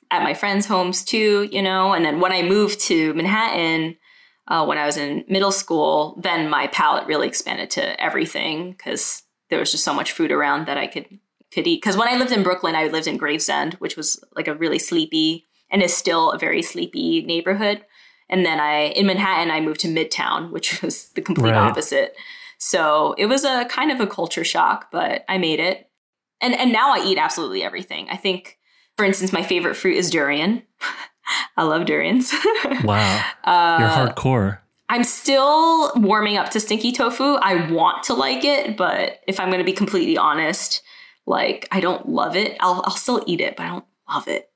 [0.10, 1.94] at my friends' homes too, you know.
[1.94, 3.96] And then when I moved to Manhattan,
[4.48, 9.24] uh, when I was in middle school, then my palate really expanded to everything because
[9.52, 11.20] there was just so much food around that I could
[11.54, 11.82] could eat.
[11.82, 14.80] Because when I lived in Brooklyn, I lived in Gravesend, which was like a really
[14.80, 17.86] sleepy and is still a very sleepy neighborhood.
[18.30, 21.70] And then I in Manhattan, I moved to Midtown, which was the complete right.
[21.70, 22.16] opposite.
[22.58, 25.90] So it was a kind of a culture shock, but I made it.
[26.40, 28.08] And and now I eat absolutely everything.
[28.10, 28.58] I think
[28.98, 30.64] for instance, my favorite fruit is durian.
[31.58, 32.32] I love durians.
[32.84, 33.24] wow.
[33.44, 34.60] Uh, You're hardcore.
[34.92, 37.36] I'm still warming up to stinky tofu.
[37.36, 40.82] I want to like it, but if I'm going to be completely honest,
[41.26, 42.58] like I don't love it.
[42.60, 44.50] I'll, I'll still eat it, but I don't love it.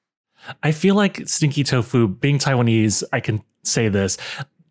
[0.61, 4.17] I feel like stinky tofu, being Taiwanese, I can say this.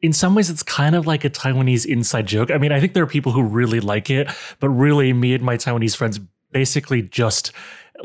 [0.03, 2.51] In some ways, it's kind of like a Taiwanese inside joke.
[2.51, 4.29] I mean, I think there are people who really like it,
[4.61, 6.21] but really, me and my Taiwanese friends
[6.53, 7.53] basically just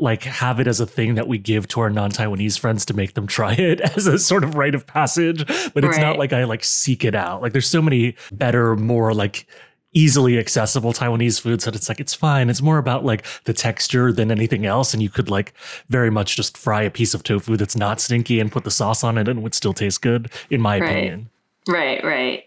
[0.00, 3.14] like have it as a thing that we give to our non-Taiwanese friends to make
[3.14, 5.46] them try it as a sort of rite of passage.
[5.46, 6.00] But it's right.
[6.00, 7.42] not like I like seek it out.
[7.42, 9.46] Like there's so many better, more like
[9.92, 12.48] easily accessible Taiwanese foods that it's like it's fine.
[12.48, 14.94] It's more about like the texture than anything else.
[14.94, 15.52] And you could like
[15.88, 19.02] very much just fry a piece of tofu that's not stinky and put the sauce
[19.02, 20.90] on it and it would still taste good, in my right.
[20.90, 21.30] opinion.
[21.68, 22.44] Right, right.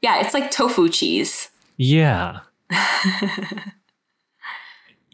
[0.00, 1.50] Yeah, it's like tofu cheese.
[1.76, 2.40] Yeah.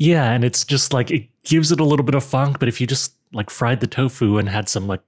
[0.00, 2.80] Yeah, and it's just like it gives it a little bit of funk, but if
[2.80, 5.00] you just like fried the tofu and had some like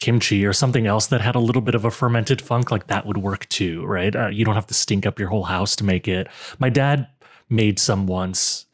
[0.00, 3.06] kimchi or something else that had a little bit of a fermented funk, like that
[3.06, 4.14] would work too, right?
[4.14, 6.28] Uh, you don't have to stink up your whole house to make it.
[6.58, 7.08] My dad
[7.48, 8.66] made some once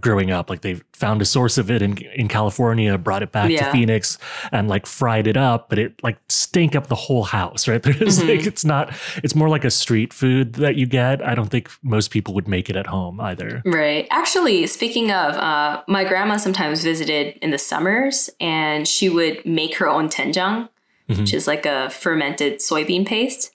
[0.00, 0.50] growing up.
[0.50, 3.66] Like they found a source of it in in California, brought it back yeah.
[3.66, 4.18] to Phoenix,
[4.52, 7.68] and like fried it up, but it like stank up the whole house.
[7.68, 7.82] Right?
[7.82, 8.28] There's mm-hmm.
[8.28, 8.92] like it's not.
[9.22, 11.24] It's more like a street food that you get.
[11.26, 13.62] I don't think most people would make it at home either.
[13.64, 14.06] Right.
[14.10, 19.76] Actually, speaking of, uh, my grandma sometimes visited in the summers, and she would make
[19.76, 20.68] her own doenjang,
[21.08, 21.20] mm-hmm.
[21.20, 23.52] which is like a fermented soybean paste.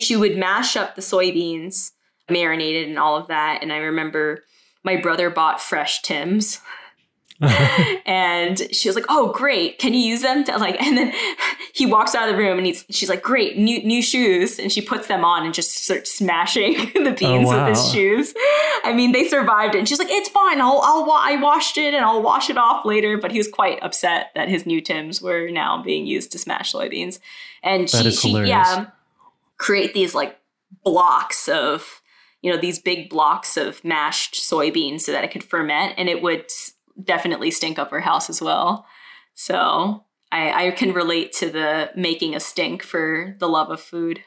[0.00, 1.92] She would mash up the soybeans,
[2.30, 4.42] marinated and all of that, and I remember
[4.86, 6.60] my brother bought fresh Tim's.
[8.06, 9.78] and she was like, "Oh, great!
[9.78, 11.12] Can you use them?" To, like, and then
[11.74, 14.72] he walks out of the room, and he's she's like, "Great, new new shoes!" And
[14.72, 17.68] she puts them on and just starts smashing the beans oh, wow.
[17.68, 18.32] with his shoes.
[18.84, 19.80] I mean, they survived it.
[19.80, 20.62] And she's like, "It's fine.
[20.62, 23.82] I'll I'll I washed it and I'll wash it off later." But he was quite
[23.82, 27.18] upset that his new Tims were now being used to smash soybeans.
[27.62, 28.86] And that she, she yeah
[29.58, 30.38] create these like
[30.84, 32.00] blocks of
[32.46, 36.22] you know, these big blocks of mashed soybeans so that it could ferment and it
[36.22, 36.46] would
[37.02, 38.86] definitely stink up her house as well.
[39.34, 44.20] So I, I can relate to the making a stink for the love of food.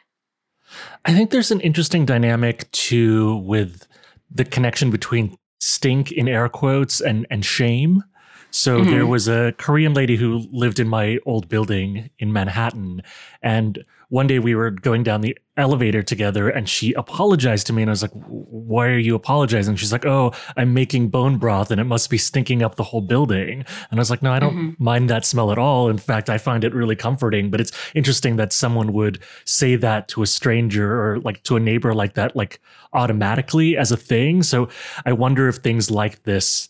[1.06, 3.88] I think there's an interesting dynamic too with
[4.30, 8.04] the connection between stink in air quotes and and shame.
[8.52, 8.92] So mm-hmm.
[8.92, 13.04] there was a Korean lady who lived in my old building in Manhattan.
[13.42, 17.84] And one day we were going down the elevator together and she apologized to me.
[17.84, 19.76] And I was like, Why are you apologizing?
[19.76, 23.02] She's like, Oh, I'm making bone broth and it must be stinking up the whole
[23.02, 23.64] building.
[23.92, 24.84] And I was like, No, I don't mm-hmm.
[24.84, 25.90] mind that smell at all.
[25.90, 27.52] In fact, I find it really comforting.
[27.52, 31.60] But it's interesting that someone would say that to a stranger or like to a
[31.60, 32.60] neighbor like that, like
[32.94, 34.42] automatically as a thing.
[34.42, 34.70] So
[35.06, 36.68] I wonder if things like this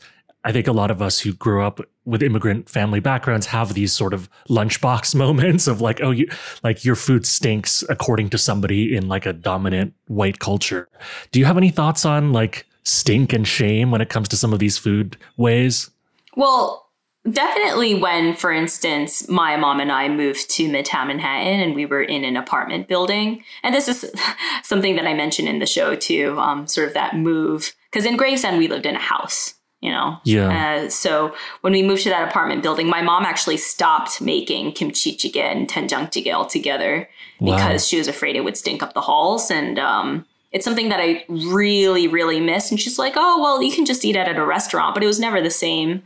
[0.49, 3.93] I think a lot of us who grew up with immigrant family backgrounds have these
[3.93, 6.27] sort of lunchbox moments of like, oh, you
[6.63, 10.89] like your food stinks according to somebody in like a dominant white culture.
[11.31, 14.51] Do you have any thoughts on like stink and shame when it comes to some
[14.51, 15.91] of these food ways?
[16.35, 16.89] Well,
[17.29, 22.01] definitely when, for instance, my mom and I moved to Midtown Manhattan and we were
[22.01, 23.43] in an apartment building.
[23.61, 24.11] And this is
[24.63, 27.75] something that I mentioned in the show too, um, sort of that move.
[27.91, 30.17] Because in Gravesend, we lived in a house you know?
[30.23, 30.83] Yeah.
[30.85, 35.15] Uh, so when we moved to that apartment building my mom actually stopped making kimchi
[35.15, 37.55] jjigae and doenjang jjigae altogether wow.
[37.55, 39.49] because she was afraid it would stink up the halls.
[39.49, 42.71] And um, it's something that i really really miss.
[42.71, 45.07] And she's like oh well you can just eat it at a restaurant but it
[45.07, 46.03] was never the same.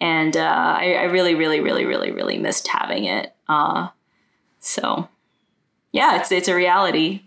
[0.00, 3.32] And uh, I, I, really really really really really missed having it.
[3.48, 3.88] Uh,
[4.58, 5.08] so
[5.92, 7.22] yeah it's it's a reality.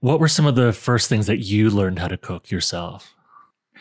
[0.00, 3.15] What were some of the first things that you learned how to cook yourself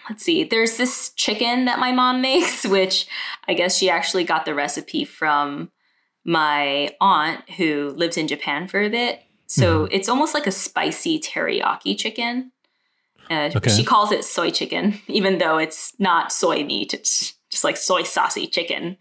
[0.10, 3.08] let's see, there's this chicken that my mom makes, which
[3.48, 5.72] I guess she actually got the recipe from
[6.24, 9.22] my aunt who lives in Japan for a bit.
[9.48, 9.94] So mm-hmm.
[9.94, 12.52] it's almost like a spicy teriyaki chicken.
[13.30, 13.72] Uh, okay.
[13.72, 16.94] She calls it soy chicken, even though it's not soy meat.
[16.94, 18.98] It's just like soy saucy chicken.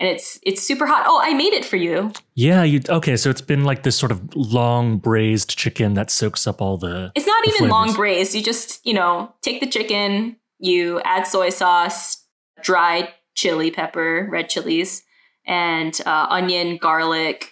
[0.00, 1.04] And it's it's super hot.
[1.06, 2.10] Oh, I made it for you.
[2.34, 6.44] Yeah, you okay, so it's been like this sort of long braised chicken that soaks
[6.46, 7.70] up all the It's not the even flavors.
[7.70, 8.34] long braised.
[8.34, 12.24] You just, you know, take the chicken, you add soy sauce,
[12.62, 15.02] dried chili pepper, red chilies,
[15.44, 17.50] and uh, onion, garlic.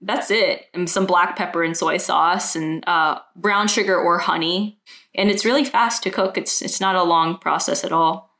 [0.00, 0.66] That's it.
[0.72, 4.78] And some black pepper and soy sauce, and uh, brown sugar or honey.
[5.14, 6.38] And it's really fast to cook.
[6.38, 8.30] It's it's not a long process at all.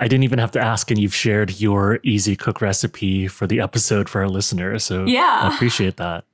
[0.00, 3.60] I didn't even have to ask, and you've shared your easy cook recipe for the
[3.60, 4.84] episode for our listeners.
[4.84, 6.24] So yeah, I appreciate that.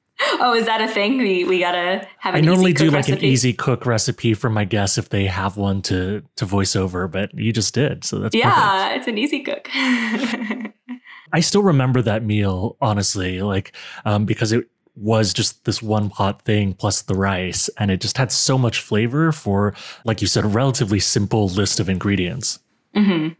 [0.40, 1.18] Oh, is that a thing?
[1.18, 2.34] We we gotta have.
[2.34, 3.26] I normally do like recipe?
[3.26, 7.08] an easy cook recipe for my guests if they have one to to voice over,
[7.08, 8.98] but you just did, so that's yeah, perfect.
[8.98, 9.68] it's an easy cook.
[11.32, 16.42] I still remember that meal honestly, like um, because it was just this one pot
[16.42, 20.44] thing plus the rice, and it just had so much flavor for, like you said,
[20.44, 22.60] a relatively simple list of ingredients.
[22.94, 23.34] Mm-hmm.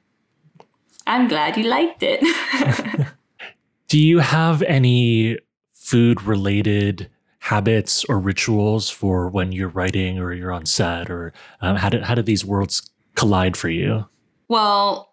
[1.06, 2.20] I'm glad you liked it.
[3.88, 5.38] Do you have any
[5.84, 11.76] food related habits or rituals for when you're writing or you're on set or um,
[11.76, 14.06] how did how did these worlds collide for you?
[14.48, 15.10] Well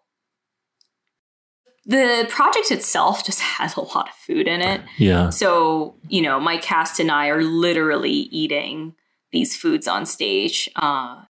[1.86, 4.80] the project itself just has a lot of food in it.
[4.98, 5.30] Yeah.
[5.30, 8.96] So you know my cast and i are literally eating
[9.34, 10.70] these foods on stage.
[10.78, 11.24] Uh,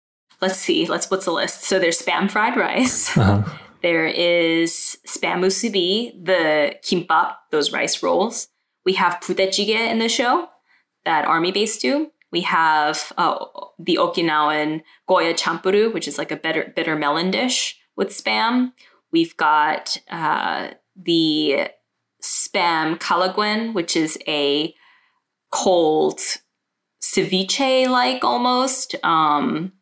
[0.40, 1.62] let's see let's what's the list?
[1.62, 3.16] So there's spam fried rice.
[3.16, 3.48] Uh-huh.
[3.82, 8.48] there is spam musubi the kimbap those rice rolls
[8.84, 10.48] we have budae in the show,
[11.04, 12.10] that army base stew.
[12.30, 13.44] We have uh,
[13.78, 18.72] the Okinawan goya champuru, which is like a bitter, bitter melon dish with spam.
[19.12, 21.70] We've got uh, the
[22.22, 24.74] spam kalaguen, which is a
[25.50, 26.20] cold
[27.00, 29.72] ceviche like almost, um,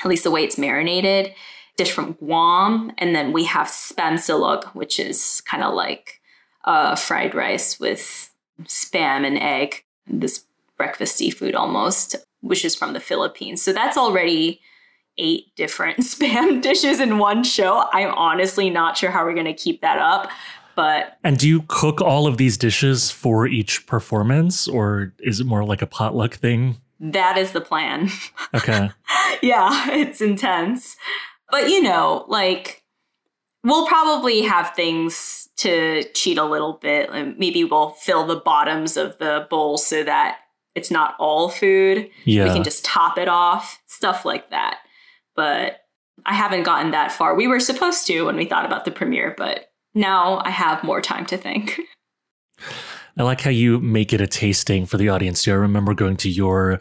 [0.00, 1.32] at least the way it's marinated,
[1.78, 2.92] dish from Guam.
[2.98, 6.20] And then we have spam silog, which is kind of like
[6.64, 8.30] uh, fried rice with
[8.64, 10.44] spam and egg, this
[10.76, 13.62] breakfast seafood almost, which is from the Philippines.
[13.62, 14.60] So that's already
[15.18, 17.84] eight different spam dishes in one show.
[17.92, 20.30] I'm honestly not sure how we're going to keep that up.
[20.74, 25.46] But And do you cook all of these dishes for each performance or is it
[25.46, 26.76] more like a potluck thing?
[27.00, 28.10] That is the plan.
[28.54, 28.90] Okay.
[29.42, 30.96] yeah, it's intense.
[31.50, 32.82] But you know, like
[33.66, 37.10] we'll probably have things to cheat a little bit.
[37.10, 40.38] And maybe we'll fill the bottoms of the bowl so that
[40.76, 42.08] it's not all food.
[42.24, 42.44] Yeah.
[42.44, 44.78] We can just top it off, stuff like that.
[45.34, 45.80] But
[46.24, 47.34] I haven't gotten that far.
[47.34, 51.00] We were supposed to when we thought about the premiere, but now I have more
[51.00, 51.80] time to think.
[53.18, 55.50] I like how you make it a tasting for the audience too.
[55.50, 56.80] I remember going to your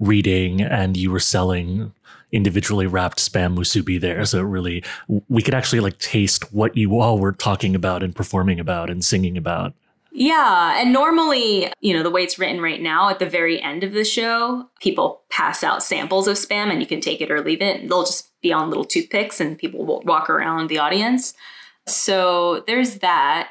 [0.00, 1.92] reading and you were selling
[2.34, 4.24] individually wrapped spam musubi there.
[4.26, 4.82] So really,
[5.28, 9.04] we could actually like taste what you all were talking about and performing about and
[9.04, 9.74] singing about.
[10.16, 10.80] Yeah.
[10.80, 13.92] And normally, you know, the way it's written right now, at the very end of
[13.92, 17.60] the show, people pass out samples of spam and you can take it or leave
[17.60, 17.88] it.
[17.88, 21.34] They'll just be on little toothpicks and people will walk around the audience.
[21.88, 23.50] So there's that.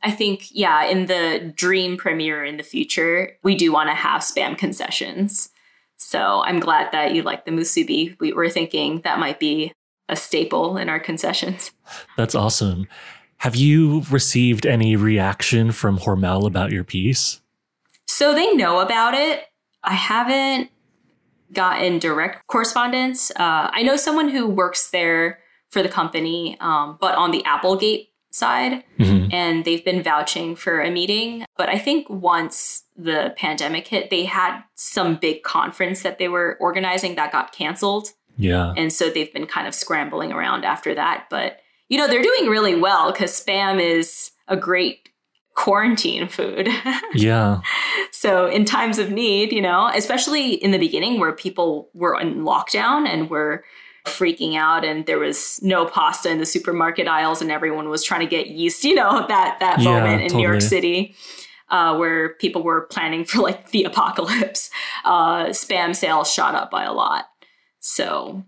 [0.00, 4.20] I think, yeah, in the dream premiere in the future, we do want to have
[4.20, 5.50] spam concessions.
[5.98, 8.18] So I'm glad that you like the musubi.
[8.20, 9.72] We were thinking that might be
[10.08, 11.72] a staple in our concessions.
[12.16, 12.88] That's awesome.
[13.38, 17.40] Have you received any reaction from Hormel about your piece?
[18.06, 19.44] So they know about it.
[19.84, 20.70] I haven't
[21.52, 23.30] gotten direct correspondence.
[23.32, 25.40] Uh, I know someone who works there
[25.70, 28.08] for the company, um, but on the Applegate
[28.38, 29.28] side, mm-hmm.
[29.32, 31.44] and they've been vouching for a meeting.
[31.56, 36.56] But I think once the pandemic hit, they had some big conference that they were
[36.60, 38.12] organizing that got canceled.
[38.36, 38.72] Yeah.
[38.76, 41.26] And so they've been kind of scrambling around after that.
[41.28, 45.08] But, you know, they're doing really well because spam is a great
[45.54, 46.68] quarantine food.
[47.14, 47.60] yeah.
[48.12, 52.44] So in times of need, you know, especially in the beginning where people were in
[52.44, 53.64] lockdown and were
[54.08, 58.20] freaking out and there was no pasta in the supermarket aisles and everyone was trying
[58.20, 60.42] to get yeast, you know, that that yeah, moment in totally.
[60.42, 61.14] New York City.
[61.70, 64.70] Uh, where people were planning for like the apocalypse,
[65.04, 67.26] uh, spam sales shot up by a lot.
[67.80, 68.42] So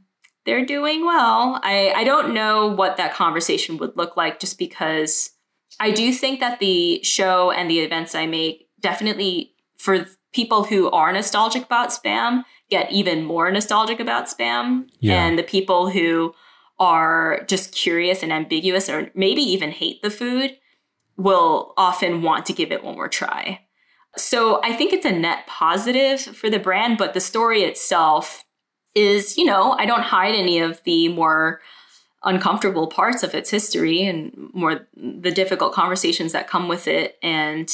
[0.46, 1.60] they're doing well.
[1.62, 5.32] I, I don't know what that conversation would look like just because
[5.78, 10.90] I do think that the show and the events I make definitely for people who
[10.90, 15.24] are nostalgic about spam get even more nostalgic about spam yeah.
[15.24, 16.34] and the people who
[16.78, 20.56] are just curious and ambiguous or maybe even hate the food
[21.16, 23.60] will often want to give it one more try.
[24.16, 28.44] So I think it's a net positive for the brand, but the story itself
[28.94, 31.60] is, you know, I don't hide any of the more
[32.24, 37.16] uncomfortable parts of its history and more the difficult conversations that come with it.
[37.22, 37.70] And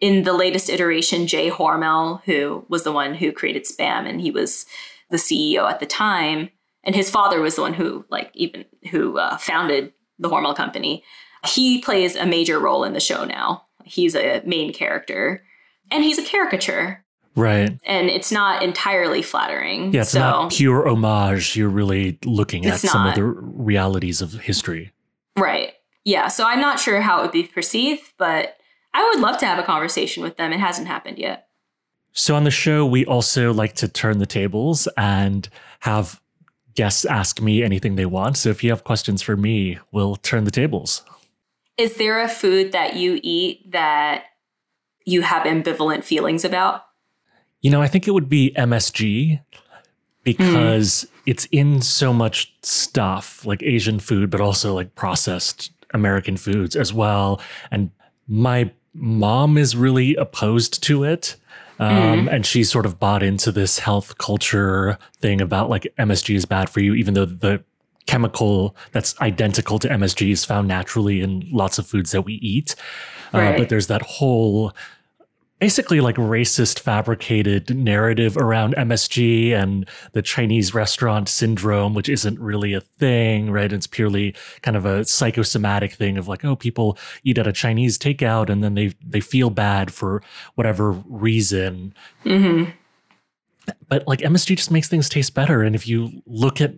[0.00, 4.30] in the latest iteration, Jay Hormel, who was the one who created Spam and he
[4.30, 4.66] was
[5.10, 6.50] the CEO at the time,
[6.84, 11.04] and his father was the one who, like, even who uh, founded the Hormel company.
[11.46, 13.66] He plays a major role in the show now.
[13.84, 15.44] He's a main character,
[15.90, 17.04] and he's a caricature.
[17.36, 17.78] Right.
[17.84, 19.92] And it's not entirely flattering.
[19.92, 21.56] Yeah, it's so, not pure homage.
[21.56, 24.92] You're really looking at some of the realities of history.
[25.38, 25.72] Right.
[26.04, 26.28] Yeah.
[26.28, 28.56] So I'm not sure how it would be perceived, but
[28.92, 30.52] I would love to have a conversation with them.
[30.52, 31.48] It hasn't happened yet.
[32.12, 35.48] So on the show, we also like to turn the tables and
[35.80, 36.20] have
[36.74, 38.36] guests ask me anything they want.
[38.36, 41.02] So if you have questions for me, we'll turn the tables.
[41.76, 44.24] Is there a food that you eat that
[45.04, 46.84] you have ambivalent feelings about?
[47.60, 49.40] You know, I think it would be MSG
[50.22, 51.08] because mm.
[51.26, 56.92] it's in so much stuff like Asian food, but also like processed American foods as
[56.92, 57.40] well.
[57.70, 57.90] And
[58.28, 61.36] my mom is really opposed to it.
[61.78, 62.32] Um, mm.
[62.32, 66.68] And she sort of bought into this health culture thing about like MSG is bad
[66.68, 67.64] for you, even though the
[68.06, 72.74] chemical that's identical to MSG is found naturally in lots of foods that we eat.
[73.32, 73.54] Right.
[73.54, 74.74] Uh, but there's that whole
[75.60, 82.72] basically like racist fabricated narrative around MSG and the Chinese restaurant syndrome, which isn't really
[82.72, 83.72] a thing, right?
[83.72, 87.98] It's purely kind of a psychosomatic thing of like, oh, people eat at a Chinese
[87.98, 90.22] takeout and then they they feel bad for
[90.54, 91.94] whatever reason.
[92.24, 92.70] Mm-hmm.
[93.88, 95.62] But like MSG just makes things taste better.
[95.62, 96.74] And if you look at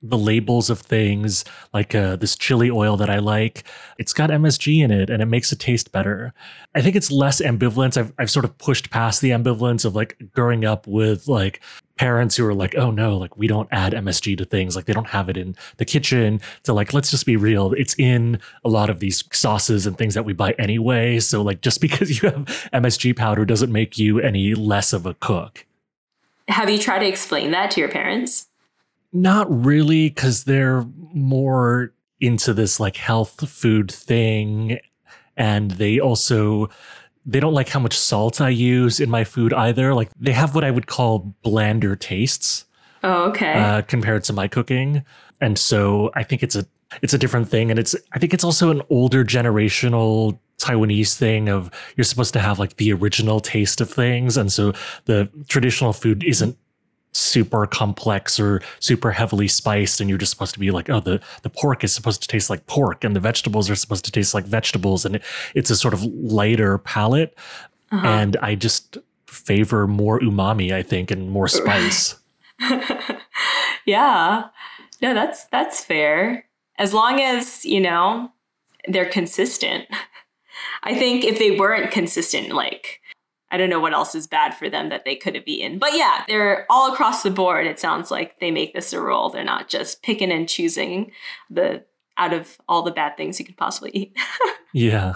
[0.00, 1.44] the labels of things
[1.74, 3.64] like uh, this chili oil that I like.
[3.98, 6.32] It's got MSG in it and it makes it taste better.
[6.74, 7.96] I think it's less ambivalence.
[7.96, 11.60] I've, I've sort of pushed past the ambivalence of like growing up with like
[11.96, 14.76] parents who are like, oh no, like we don't add MSG to things.
[14.76, 16.40] Like they don't have it in the kitchen.
[16.62, 17.72] To like, let's just be real.
[17.72, 21.18] It's in a lot of these sauces and things that we buy anyway.
[21.18, 25.14] So like just because you have MSG powder doesn't make you any less of a
[25.14, 25.66] cook.
[26.46, 28.47] Have you tried to explain that to your parents?
[29.12, 34.78] Not really, because they're more into this like health food thing.
[35.36, 36.68] And they also
[37.28, 39.94] they don't like how much salt I use in my food either.
[39.94, 42.64] Like they have what I would call blander tastes.
[43.04, 43.52] Oh, okay.
[43.52, 45.04] Uh, compared to my cooking,
[45.40, 46.66] and so I think it's a
[47.02, 51.48] it's a different thing, and it's I think it's also an older generational Taiwanese thing
[51.48, 54.72] of you're supposed to have like the original taste of things, and so
[55.04, 56.58] the traditional food isn't
[57.18, 61.20] super complex or super heavily spiced and you're just supposed to be like oh the
[61.42, 64.34] the pork is supposed to taste like pork and the vegetables are supposed to taste
[64.34, 65.22] like vegetables and it,
[65.54, 67.36] it's a sort of lighter palate.
[67.90, 68.06] Uh-huh.
[68.06, 72.16] and i just favor more umami i think and more spice.
[73.88, 74.48] Yeah.
[75.00, 76.44] No that's that's fair.
[76.78, 78.30] As long as you know
[78.86, 79.86] they're consistent.
[80.82, 82.97] I think if they weren't consistent like
[83.50, 85.78] I don't know what else is bad for them that they could have eaten.
[85.78, 87.66] But yeah, they're all across the board.
[87.66, 89.30] It sounds like they make this a rule.
[89.30, 91.12] They're not just picking and choosing
[91.48, 91.84] the
[92.18, 94.16] out of all the bad things you could possibly eat.
[94.74, 95.14] yeah.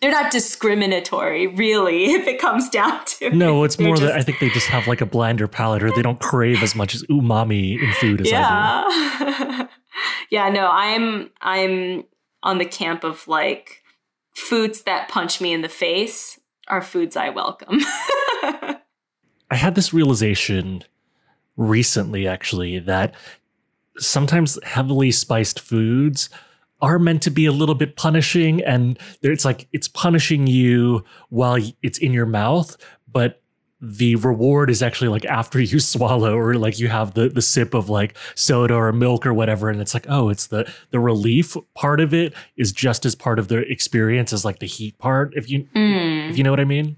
[0.00, 4.06] They're not discriminatory, really, if it comes down to No, it's more just...
[4.06, 6.74] that I think they just have like a blinder palate or they don't crave as
[6.74, 8.84] much as umami in food as yeah.
[8.86, 9.68] I do.
[10.30, 12.04] yeah, no, I'm I'm
[12.42, 13.82] on the camp of like
[14.34, 16.38] foods that punch me in the face
[16.68, 17.80] are foods I welcome.
[19.50, 20.82] I had this realization
[21.56, 23.14] recently actually that
[23.98, 26.28] sometimes heavily spiced foods
[26.80, 31.58] are meant to be a little bit punishing and it's like it's punishing you while
[31.82, 32.76] it's in your mouth
[33.10, 33.40] but
[33.80, 37.74] the reward is actually like after you swallow or like you have the the sip
[37.74, 41.56] of like soda or milk or whatever and it's like oh it's the the relief
[41.74, 45.32] part of it is just as part of the experience as like the heat part
[45.36, 46.30] if you mm.
[46.30, 46.96] if you know what i mean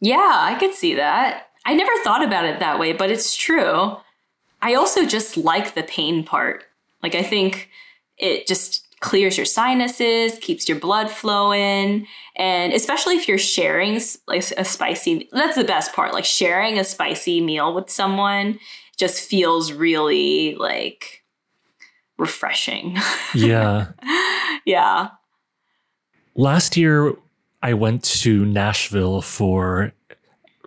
[0.00, 3.96] yeah i could see that i never thought about it that way but it's true
[4.62, 6.64] i also just like the pain part
[7.02, 7.68] like i think
[8.18, 12.06] it just clears your sinuses, keeps your blood flowing.
[12.40, 16.14] And especially if you're sharing like a spicy, that's the best part.
[16.14, 18.58] Like sharing a spicy meal with someone
[18.96, 21.22] just feels really like
[22.16, 22.96] refreshing.
[23.34, 23.88] Yeah.
[24.64, 25.08] yeah.
[26.34, 27.14] Last year,
[27.62, 29.92] I went to Nashville for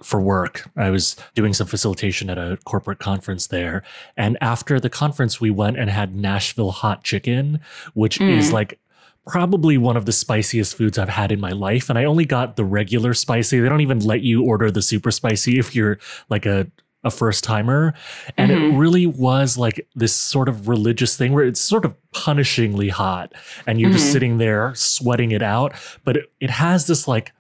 [0.04, 0.70] for work.
[0.76, 3.84] I was doing some facilitation at a corporate conference there.
[4.16, 7.62] And after the conference, we went and had Nashville hot chicken,
[7.94, 8.38] which mm.
[8.38, 8.80] is like
[9.26, 11.90] probably one of the spiciest foods I've had in my life.
[11.90, 13.60] And I only got the regular spicy.
[13.60, 15.98] They don't even let you order the super spicy if you're
[16.30, 16.68] like a
[17.04, 17.94] a first timer.
[18.38, 18.76] And mm-hmm.
[18.76, 23.34] it really was like this sort of religious thing where it's sort of punishingly hot
[23.68, 23.98] and you're mm-hmm.
[23.98, 25.74] just sitting there sweating it out.
[26.04, 27.34] But it, it has this like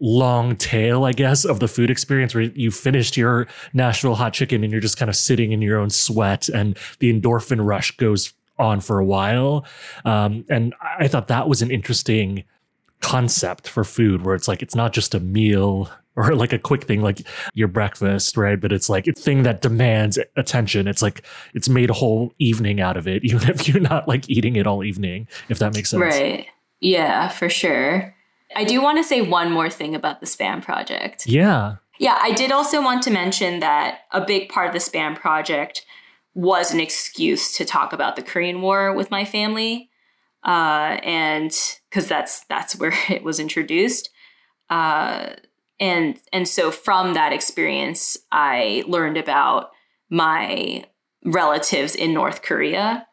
[0.00, 4.62] long tail, I guess, of the food experience where you finished your Nashville hot chicken
[4.62, 8.34] and you're just kind of sitting in your own sweat and the endorphin rush goes
[8.58, 9.64] on for a while.
[10.04, 12.44] Um, and I thought that was an interesting
[13.00, 16.84] concept for food where it's like it's not just a meal or like a quick
[16.84, 18.58] thing like your breakfast, right?
[18.58, 20.88] But it's like a thing that demands attention.
[20.88, 21.22] It's like
[21.54, 24.66] it's made a whole evening out of it, even if you're not like eating it
[24.66, 26.00] all evening, if that makes sense.
[26.00, 26.46] Right.
[26.80, 28.14] Yeah, for sure.
[28.54, 31.26] I do want to say one more thing about the spam project.
[31.26, 31.76] Yeah.
[31.98, 35.84] Yeah, I did also want to mention that a big part of the spam project
[36.36, 39.88] was an excuse to talk about the Korean War with my family,
[40.44, 41.50] uh, and
[41.88, 44.10] because that's that's where it was introduced,
[44.68, 45.30] uh,
[45.80, 49.70] and and so from that experience, I learned about
[50.10, 50.84] my
[51.24, 53.06] relatives in North Korea.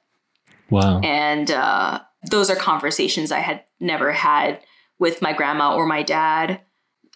[0.70, 1.00] Wow!
[1.00, 4.60] And uh, those are conversations I had never had
[5.00, 6.60] with my grandma or my dad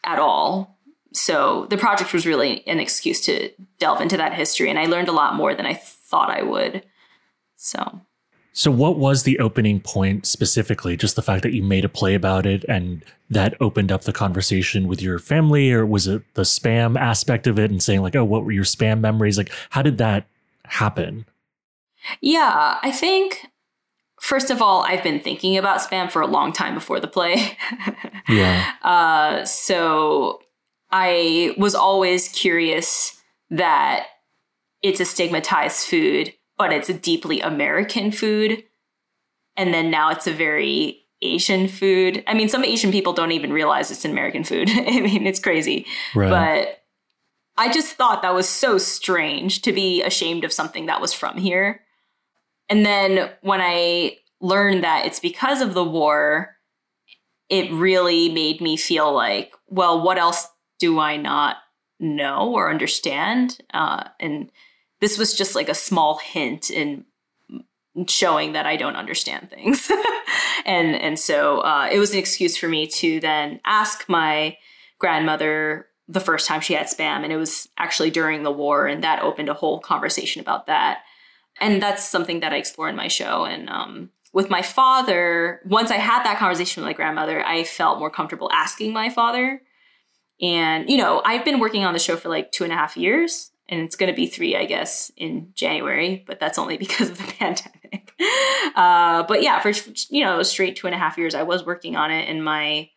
[0.05, 0.79] at all.
[1.13, 3.49] So the project was really an excuse to
[3.79, 4.69] delve into that history.
[4.69, 6.83] And I learned a lot more than I thought I would.
[7.55, 8.01] So.
[8.53, 10.97] So, what was the opening point specifically?
[10.97, 14.13] Just the fact that you made a play about it and that opened up the
[14.13, 18.15] conversation with your family, or was it the spam aspect of it and saying, like,
[18.15, 19.37] oh, what were your spam memories?
[19.37, 20.25] Like, how did that
[20.65, 21.25] happen?
[22.19, 23.45] Yeah, I think
[24.19, 27.57] first of all, I've been thinking about spam for a long time before the play.
[28.29, 28.73] yeah.
[28.81, 30.41] Uh, so
[30.91, 34.07] I was always curious that
[34.81, 38.63] it's a stigmatized food, but it's a deeply American food.
[39.55, 42.23] And then now it's a very Asian food.
[42.27, 44.69] I mean, some Asian people don't even realize it's an American food.
[44.73, 45.85] I mean, it's crazy.
[46.13, 46.29] Right.
[46.29, 46.83] But
[47.57, 51.37] I just thought that was so strange to be ashamed of something that was from
[51.37, 51.81] here.
[52.69, 56.55] And then when I learned that it's because of the war,
[57.49, 60.47] it really made me feel like, well, what else
[60.79, 61.57] do I not
[61.99, 63.57] know or understand?
[63.73, 64.51] Uh, and
[64.99, 67.05] this was just like a small hint in
[68.07, 69.91] showing that I don't understand things.
[70.65, 74.57] and and so uh, it was an excuse for me to then ask my
[74.99, 79.03] grandmother the first time she had spam, and it was actually during the war, and
[79.03, 80.99] that opened a whole conversation about that
[81.59, 83.45] and that's something that I explore in my show.
[83.45, 87.99] And um, with my father, once I had that conversation with my grandmother, I felt
[87.99, 89.61] more comfortable asking my father.
[90.39, 92.95] And you know, I've been working on the show for like two and a half
[92.95, 96.23] years, and it's going to be three, I guess, in January.
[96.25, 98.13] But that's only because of the pandemic.
[98.75, 99.71] Uh, but yeah, for
[100.09, 102.89] you know, straight two and a half years, I was working on it, and my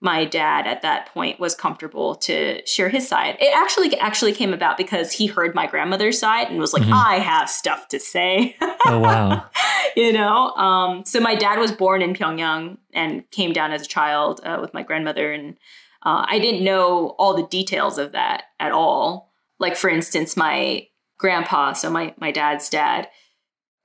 [0.00, 3.36] my dad at that point was comfortable to share his side.
[3.40, 6.92] It actually actually came about because he heard my grandmother's side and was like, mm-hmm.
[6.92, 8.56] "I have stuff to say."
[8.86, 9.46] oh wow!
[9.96, 13.86] you know, um, so my dad was born in Pyongyang and came down as a
[13.86, 15.56] child uh, with my grandmother, and
[16.02, 19.33] uh, I didn't know all the details of that at all.
[19.64, 20.86] Like for instance, my
[21.16, 23.08] grandpa, so my my dad's dad,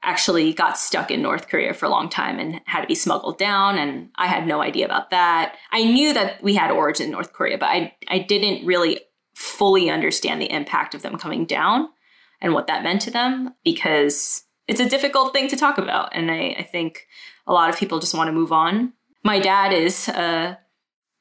[0.03, 3.37] actually got stuck in North Korea for a long time and had to be smuggled
[3.37, 3.77] down.
[3.77, 5.55] And I had no idea about that.
[5.71, 8.99] I knew that we had origin in North Korea, but I, I didn't really
[9.35, 11.87] fully understand the impact of them coming down
[12.41, 16.09] and what that meant to them because it's a difficult thing to talk about.
[16.13, 17.07] And I, I think
[17.47, 18.93] a lot of people just want to move on.
[19.23, 20.59] My dad is a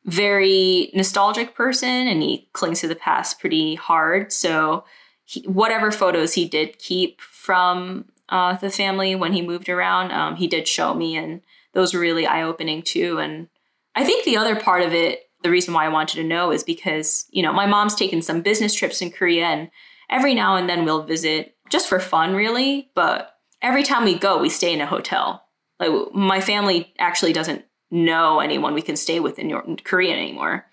[0.08, 4.32] very nostalgic person and he clings to the past pretty hard.
[4.32, 4.84] So,
[5.24, 10.10] he, whatever photos he did keep from uh, the family when he moved around.
[10.10, 11.42] Um, he did show me, and
[11.72, 13.18] those were really eye opening too.
[13.18, 13.48] And
[13.94, 16.64] I think the other part of it, the reason why I wanted to know is
[16.64, 19.70] because, you know, my mom's taken some business trips in Korea, and
[20.10, 22.90] every now and then we'll visit just for fun, really.
[22.94, 25.44] But every time we go, we stay in a hotel.
[25.78, 30.66] Like my family actually doesn't know anyone we can stay with in North Korea anymore.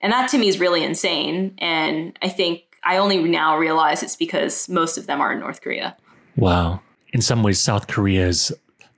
[0.00, 1.54] And that to me is really insane.
[1.58, 5.60] And I think I only now realize it's because most of them are in North
[5.60, 5.96] Korea.
[6.36, 6.80] Wow
[7.14, 8.52] in some ways, South Korea is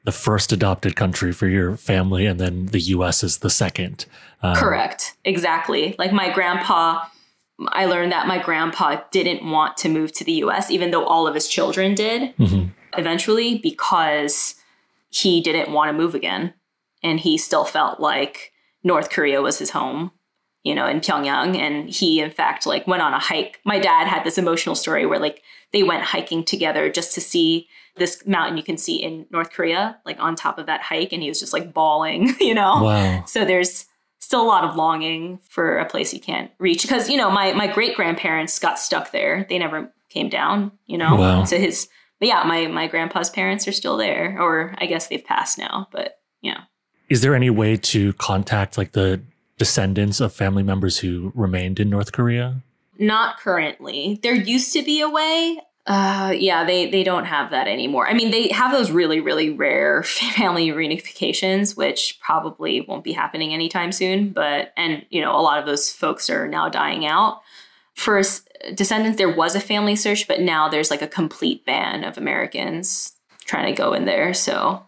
[0.04, 4.06] the first adopted country for your family, and then the US is the second.
[4.42, 5.14] Um, Correct.
[5.24, 5.94] Exactly.
[5.98, 7.04] Like my grandpa,
[7.68, 11.26] I learned that my grandpa didn't want to move to the US, even though all
[11.28, 12.68] of his children did mm-hmm.
[12.98, 14.54] eventually, because
[15.10, 16.54] he didn't want to move again.
[17.02, 20.12] And he still felt like North Korea was his home
[20.66, 21.56] you know, in Pyongyang.
[21.56, 23.60] And he, in fact, like went on a hike.
[23.64, 25.40] My dad had this emotional story where like
[25.72, 29.96] they went hiking together just to see this mountain you can see in North Korea,
[30.04, 32.82] like on top of that hike, and he was just like bawling, you know?
[32.82, 33.24] Wow.
[33.26, 33.86] So there's
[34.18, 36.82] still a lot of longing for a place you can't reach.
[36.82, 39.46] Because, you know, my my great grandparents got stuck there.
[39.48, 41.14] They never came down, you know?
[41.14, 41.44] Wow.
[41.44, 41.88] So his
[42.18, 44.36] but yeah, my my grandpa's parents are still there.
[44.40, 46.62] Or I guess they've passed now, but yeah.
[47.08, 49.20] Is there any way to contact like the
[49.58, 52.62] descendants of family members who remained in North Korea?
[52.98, 54.18] Not currently.
[54.22, 55.58] There used to be a way.
[55.86, 58.08] Uh, yeah, they they don't have that anymore.
[58.08, 63.52] I mean, they have those really really rare family reunifications, which probably won't be happening
[63.52, 64.30] anytime soon.
[64.30, 67.40] But and you know, a lot of those folks are now dying out.
[67.94, 68.20] For
[68.74, 73.12] descendants, there was a family search, but now there's like a complete ban of Americans
[73.44, 74.34] trying to go in there.
[74.34, 74.84] So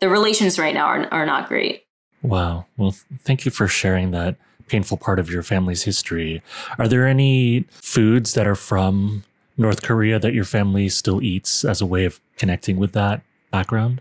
[0.00, 1.84] the relations right now are are not great.
[2.22, 2.66] Wow.
[2.76, 4.36] Well, thank you for sharing that
[4.66, 6.42] painful part of your family's history.
[6.78, 9.24] Are there any foods that are from
[9.56, 14.00] North Korea that your family still eats as a way of connecting with that background?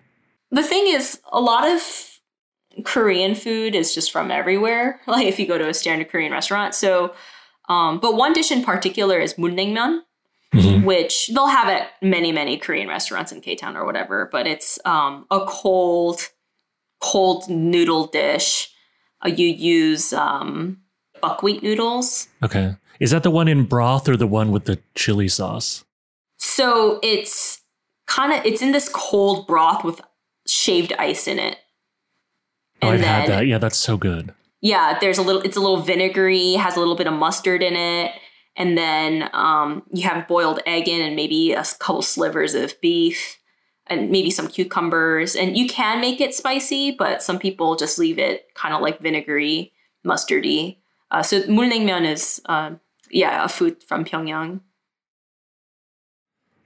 [0.52, 1.82] The thing is, a lot of
[2.86, 5.00] Korean food is just from everywhere.
[5.08, 6.74] Like if you go to a standard Korean restaurant.
[6.74, 7.14] So,
[7.70, 10.00] um, but one dish in particular is mulnaengmyeon,
[10.54, 10.86] mm-hmm.
[10.86, 14.30] which they'll have at many, many Korean restaurants in K Town or whatever.
[14.32, 16.30] But it's um, a cold,
[17.02, 18.72] cold noodle dish.
[19.26, 20.80] Uh, you use um,
[21.22, 22.28] buckwheat noodles.
[22.44, 22.76] Okay.
[23.00, 25.84] Is that the one in broth or the one with the chili sauce?
[26.38, 27.62] So it's
[28.08, 30.02] kind of it's in this cold broth with
[30.48, 31.58] shaved ice in it.
[32.82, 33.48] Oh, I've then, had that.
[33.48, 34.34] Yeah, that's so good.
[34.62, 35.42] Yeah, there's a little.
[35.42, 38.12] It's a little vinegary, has a little bit of mustard in it,
[38.56, 43.40] and then um, you have boiled egg in, and maybe a couple slivers of beef,
[43.88, 45.36] and maybe some cucumbers.
[45.36, 49.00] And you can make it spicy, but some people just leave it kind of like
[49.00, 49.74] vinegary,
[50.06, 50.78] mustardy.
[51.12, 52.72] Uh, so mulnaengmyeon is uh,
[53.14, 54.62] yeah, a food from Pyongyang.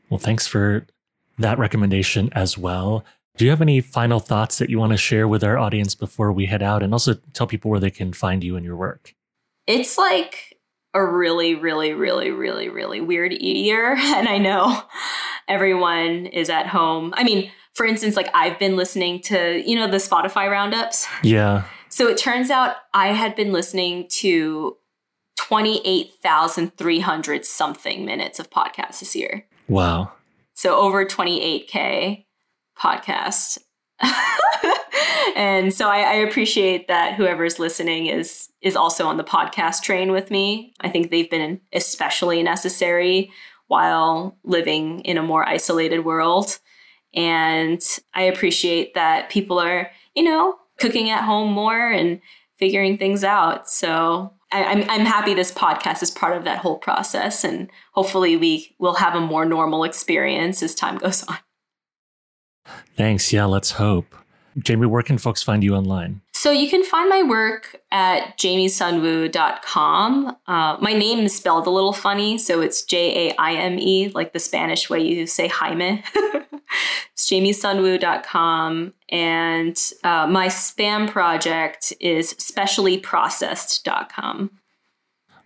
[0.10, 0.88] Well, thanks for
[1.38, 3.04] that recommendation as well.
[3.36, 6.32] Do you have any final thoughts that you want to share with our audience before
[6.32, 9.14] we head out and also tell people where they can find you and your work?
[9.68, 10.57] It's like
[10.94, 13.96] a really, really, really, really, really weird year.
[13.98, 14.82] And I know
[15.48, 17.14] everyone is at home.
[17.16, 21.08] I mean, for instance, like I've been listening to, you know, the Spotify roundups.
[21.24, 21.66] Yeah.
[21.90, 24.78] So it turns out I had been listening to
[25.38, 29.46] 28,300 something minutes of podcasts this year.
[29.68, 30.12] Wow.
[30.54, 32.26] So over 28K
[32.78, 33.58] podcasts.
[35.36, 40.12] and so I, I, appreciate that whoever's listening is is also on the podcast train
[40.12, 40.74] with me.
[40.80, 43.32] I think they've been especially necessary
[43.68, 46.60] while living in a more isolated world.
[47.14, 47.82] And
[48.14, 52.22] I appreciate that people are, you know, cooking at home more and
[52.58, 53.70] figuring things out.
[53.70, 58.38] So I, I'm, I'm happy this podcast is part of that whole process, and hopefully
[58.38, 61.38] we will have a more normal experience as time goes on.
[62.96, 63.32] Thanks.
[63.32, 64.16] Yeah, let's hope.
[64.66, 66.22] Jaime, where can folks find you online?
[66.34, 70.38] So you can find my work at jaimesunwoo.com.
[70.48, 74.10] Uh, my name is spelled a little funny, so it's J A I M E,
[74.10, 76.04] like the Spanish way you say Jaime.
[76.16, 78.94] it's jaimesunwoo.com.
[79.10, 84.52] And uh, my spam project is speciallyprocessed.com.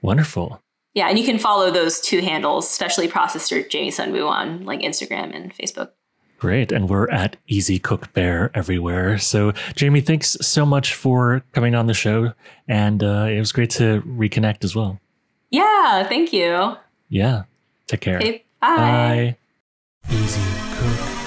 [0.01, 0.61] Wonderful.
[0.93, 4.81] Yeah, and you can follow those two handles, specially processed or Jaime Sunwoo on like
[4.81, 5.91] Instagram and Facebook.
[6.41, 6.71] Great.
[6.71, 9.19] And we're at Easy Cook Bear everywhere.
[9.19, 12.33] So, Jaime, thanks so much for coming on the show.
[12.67, 14.99] And uh, it was great to reconnect as well.
[15.51, 16.77] Yeah, thank you.
[17.09, 17.43] Yeah.
[17.85, 18.17] Take care.
[18.17, 19.37] Okay, bye.
[20.09, 20.15] Bye.
[20.15, 20.41] Easy
[20.73, 21.20] Cook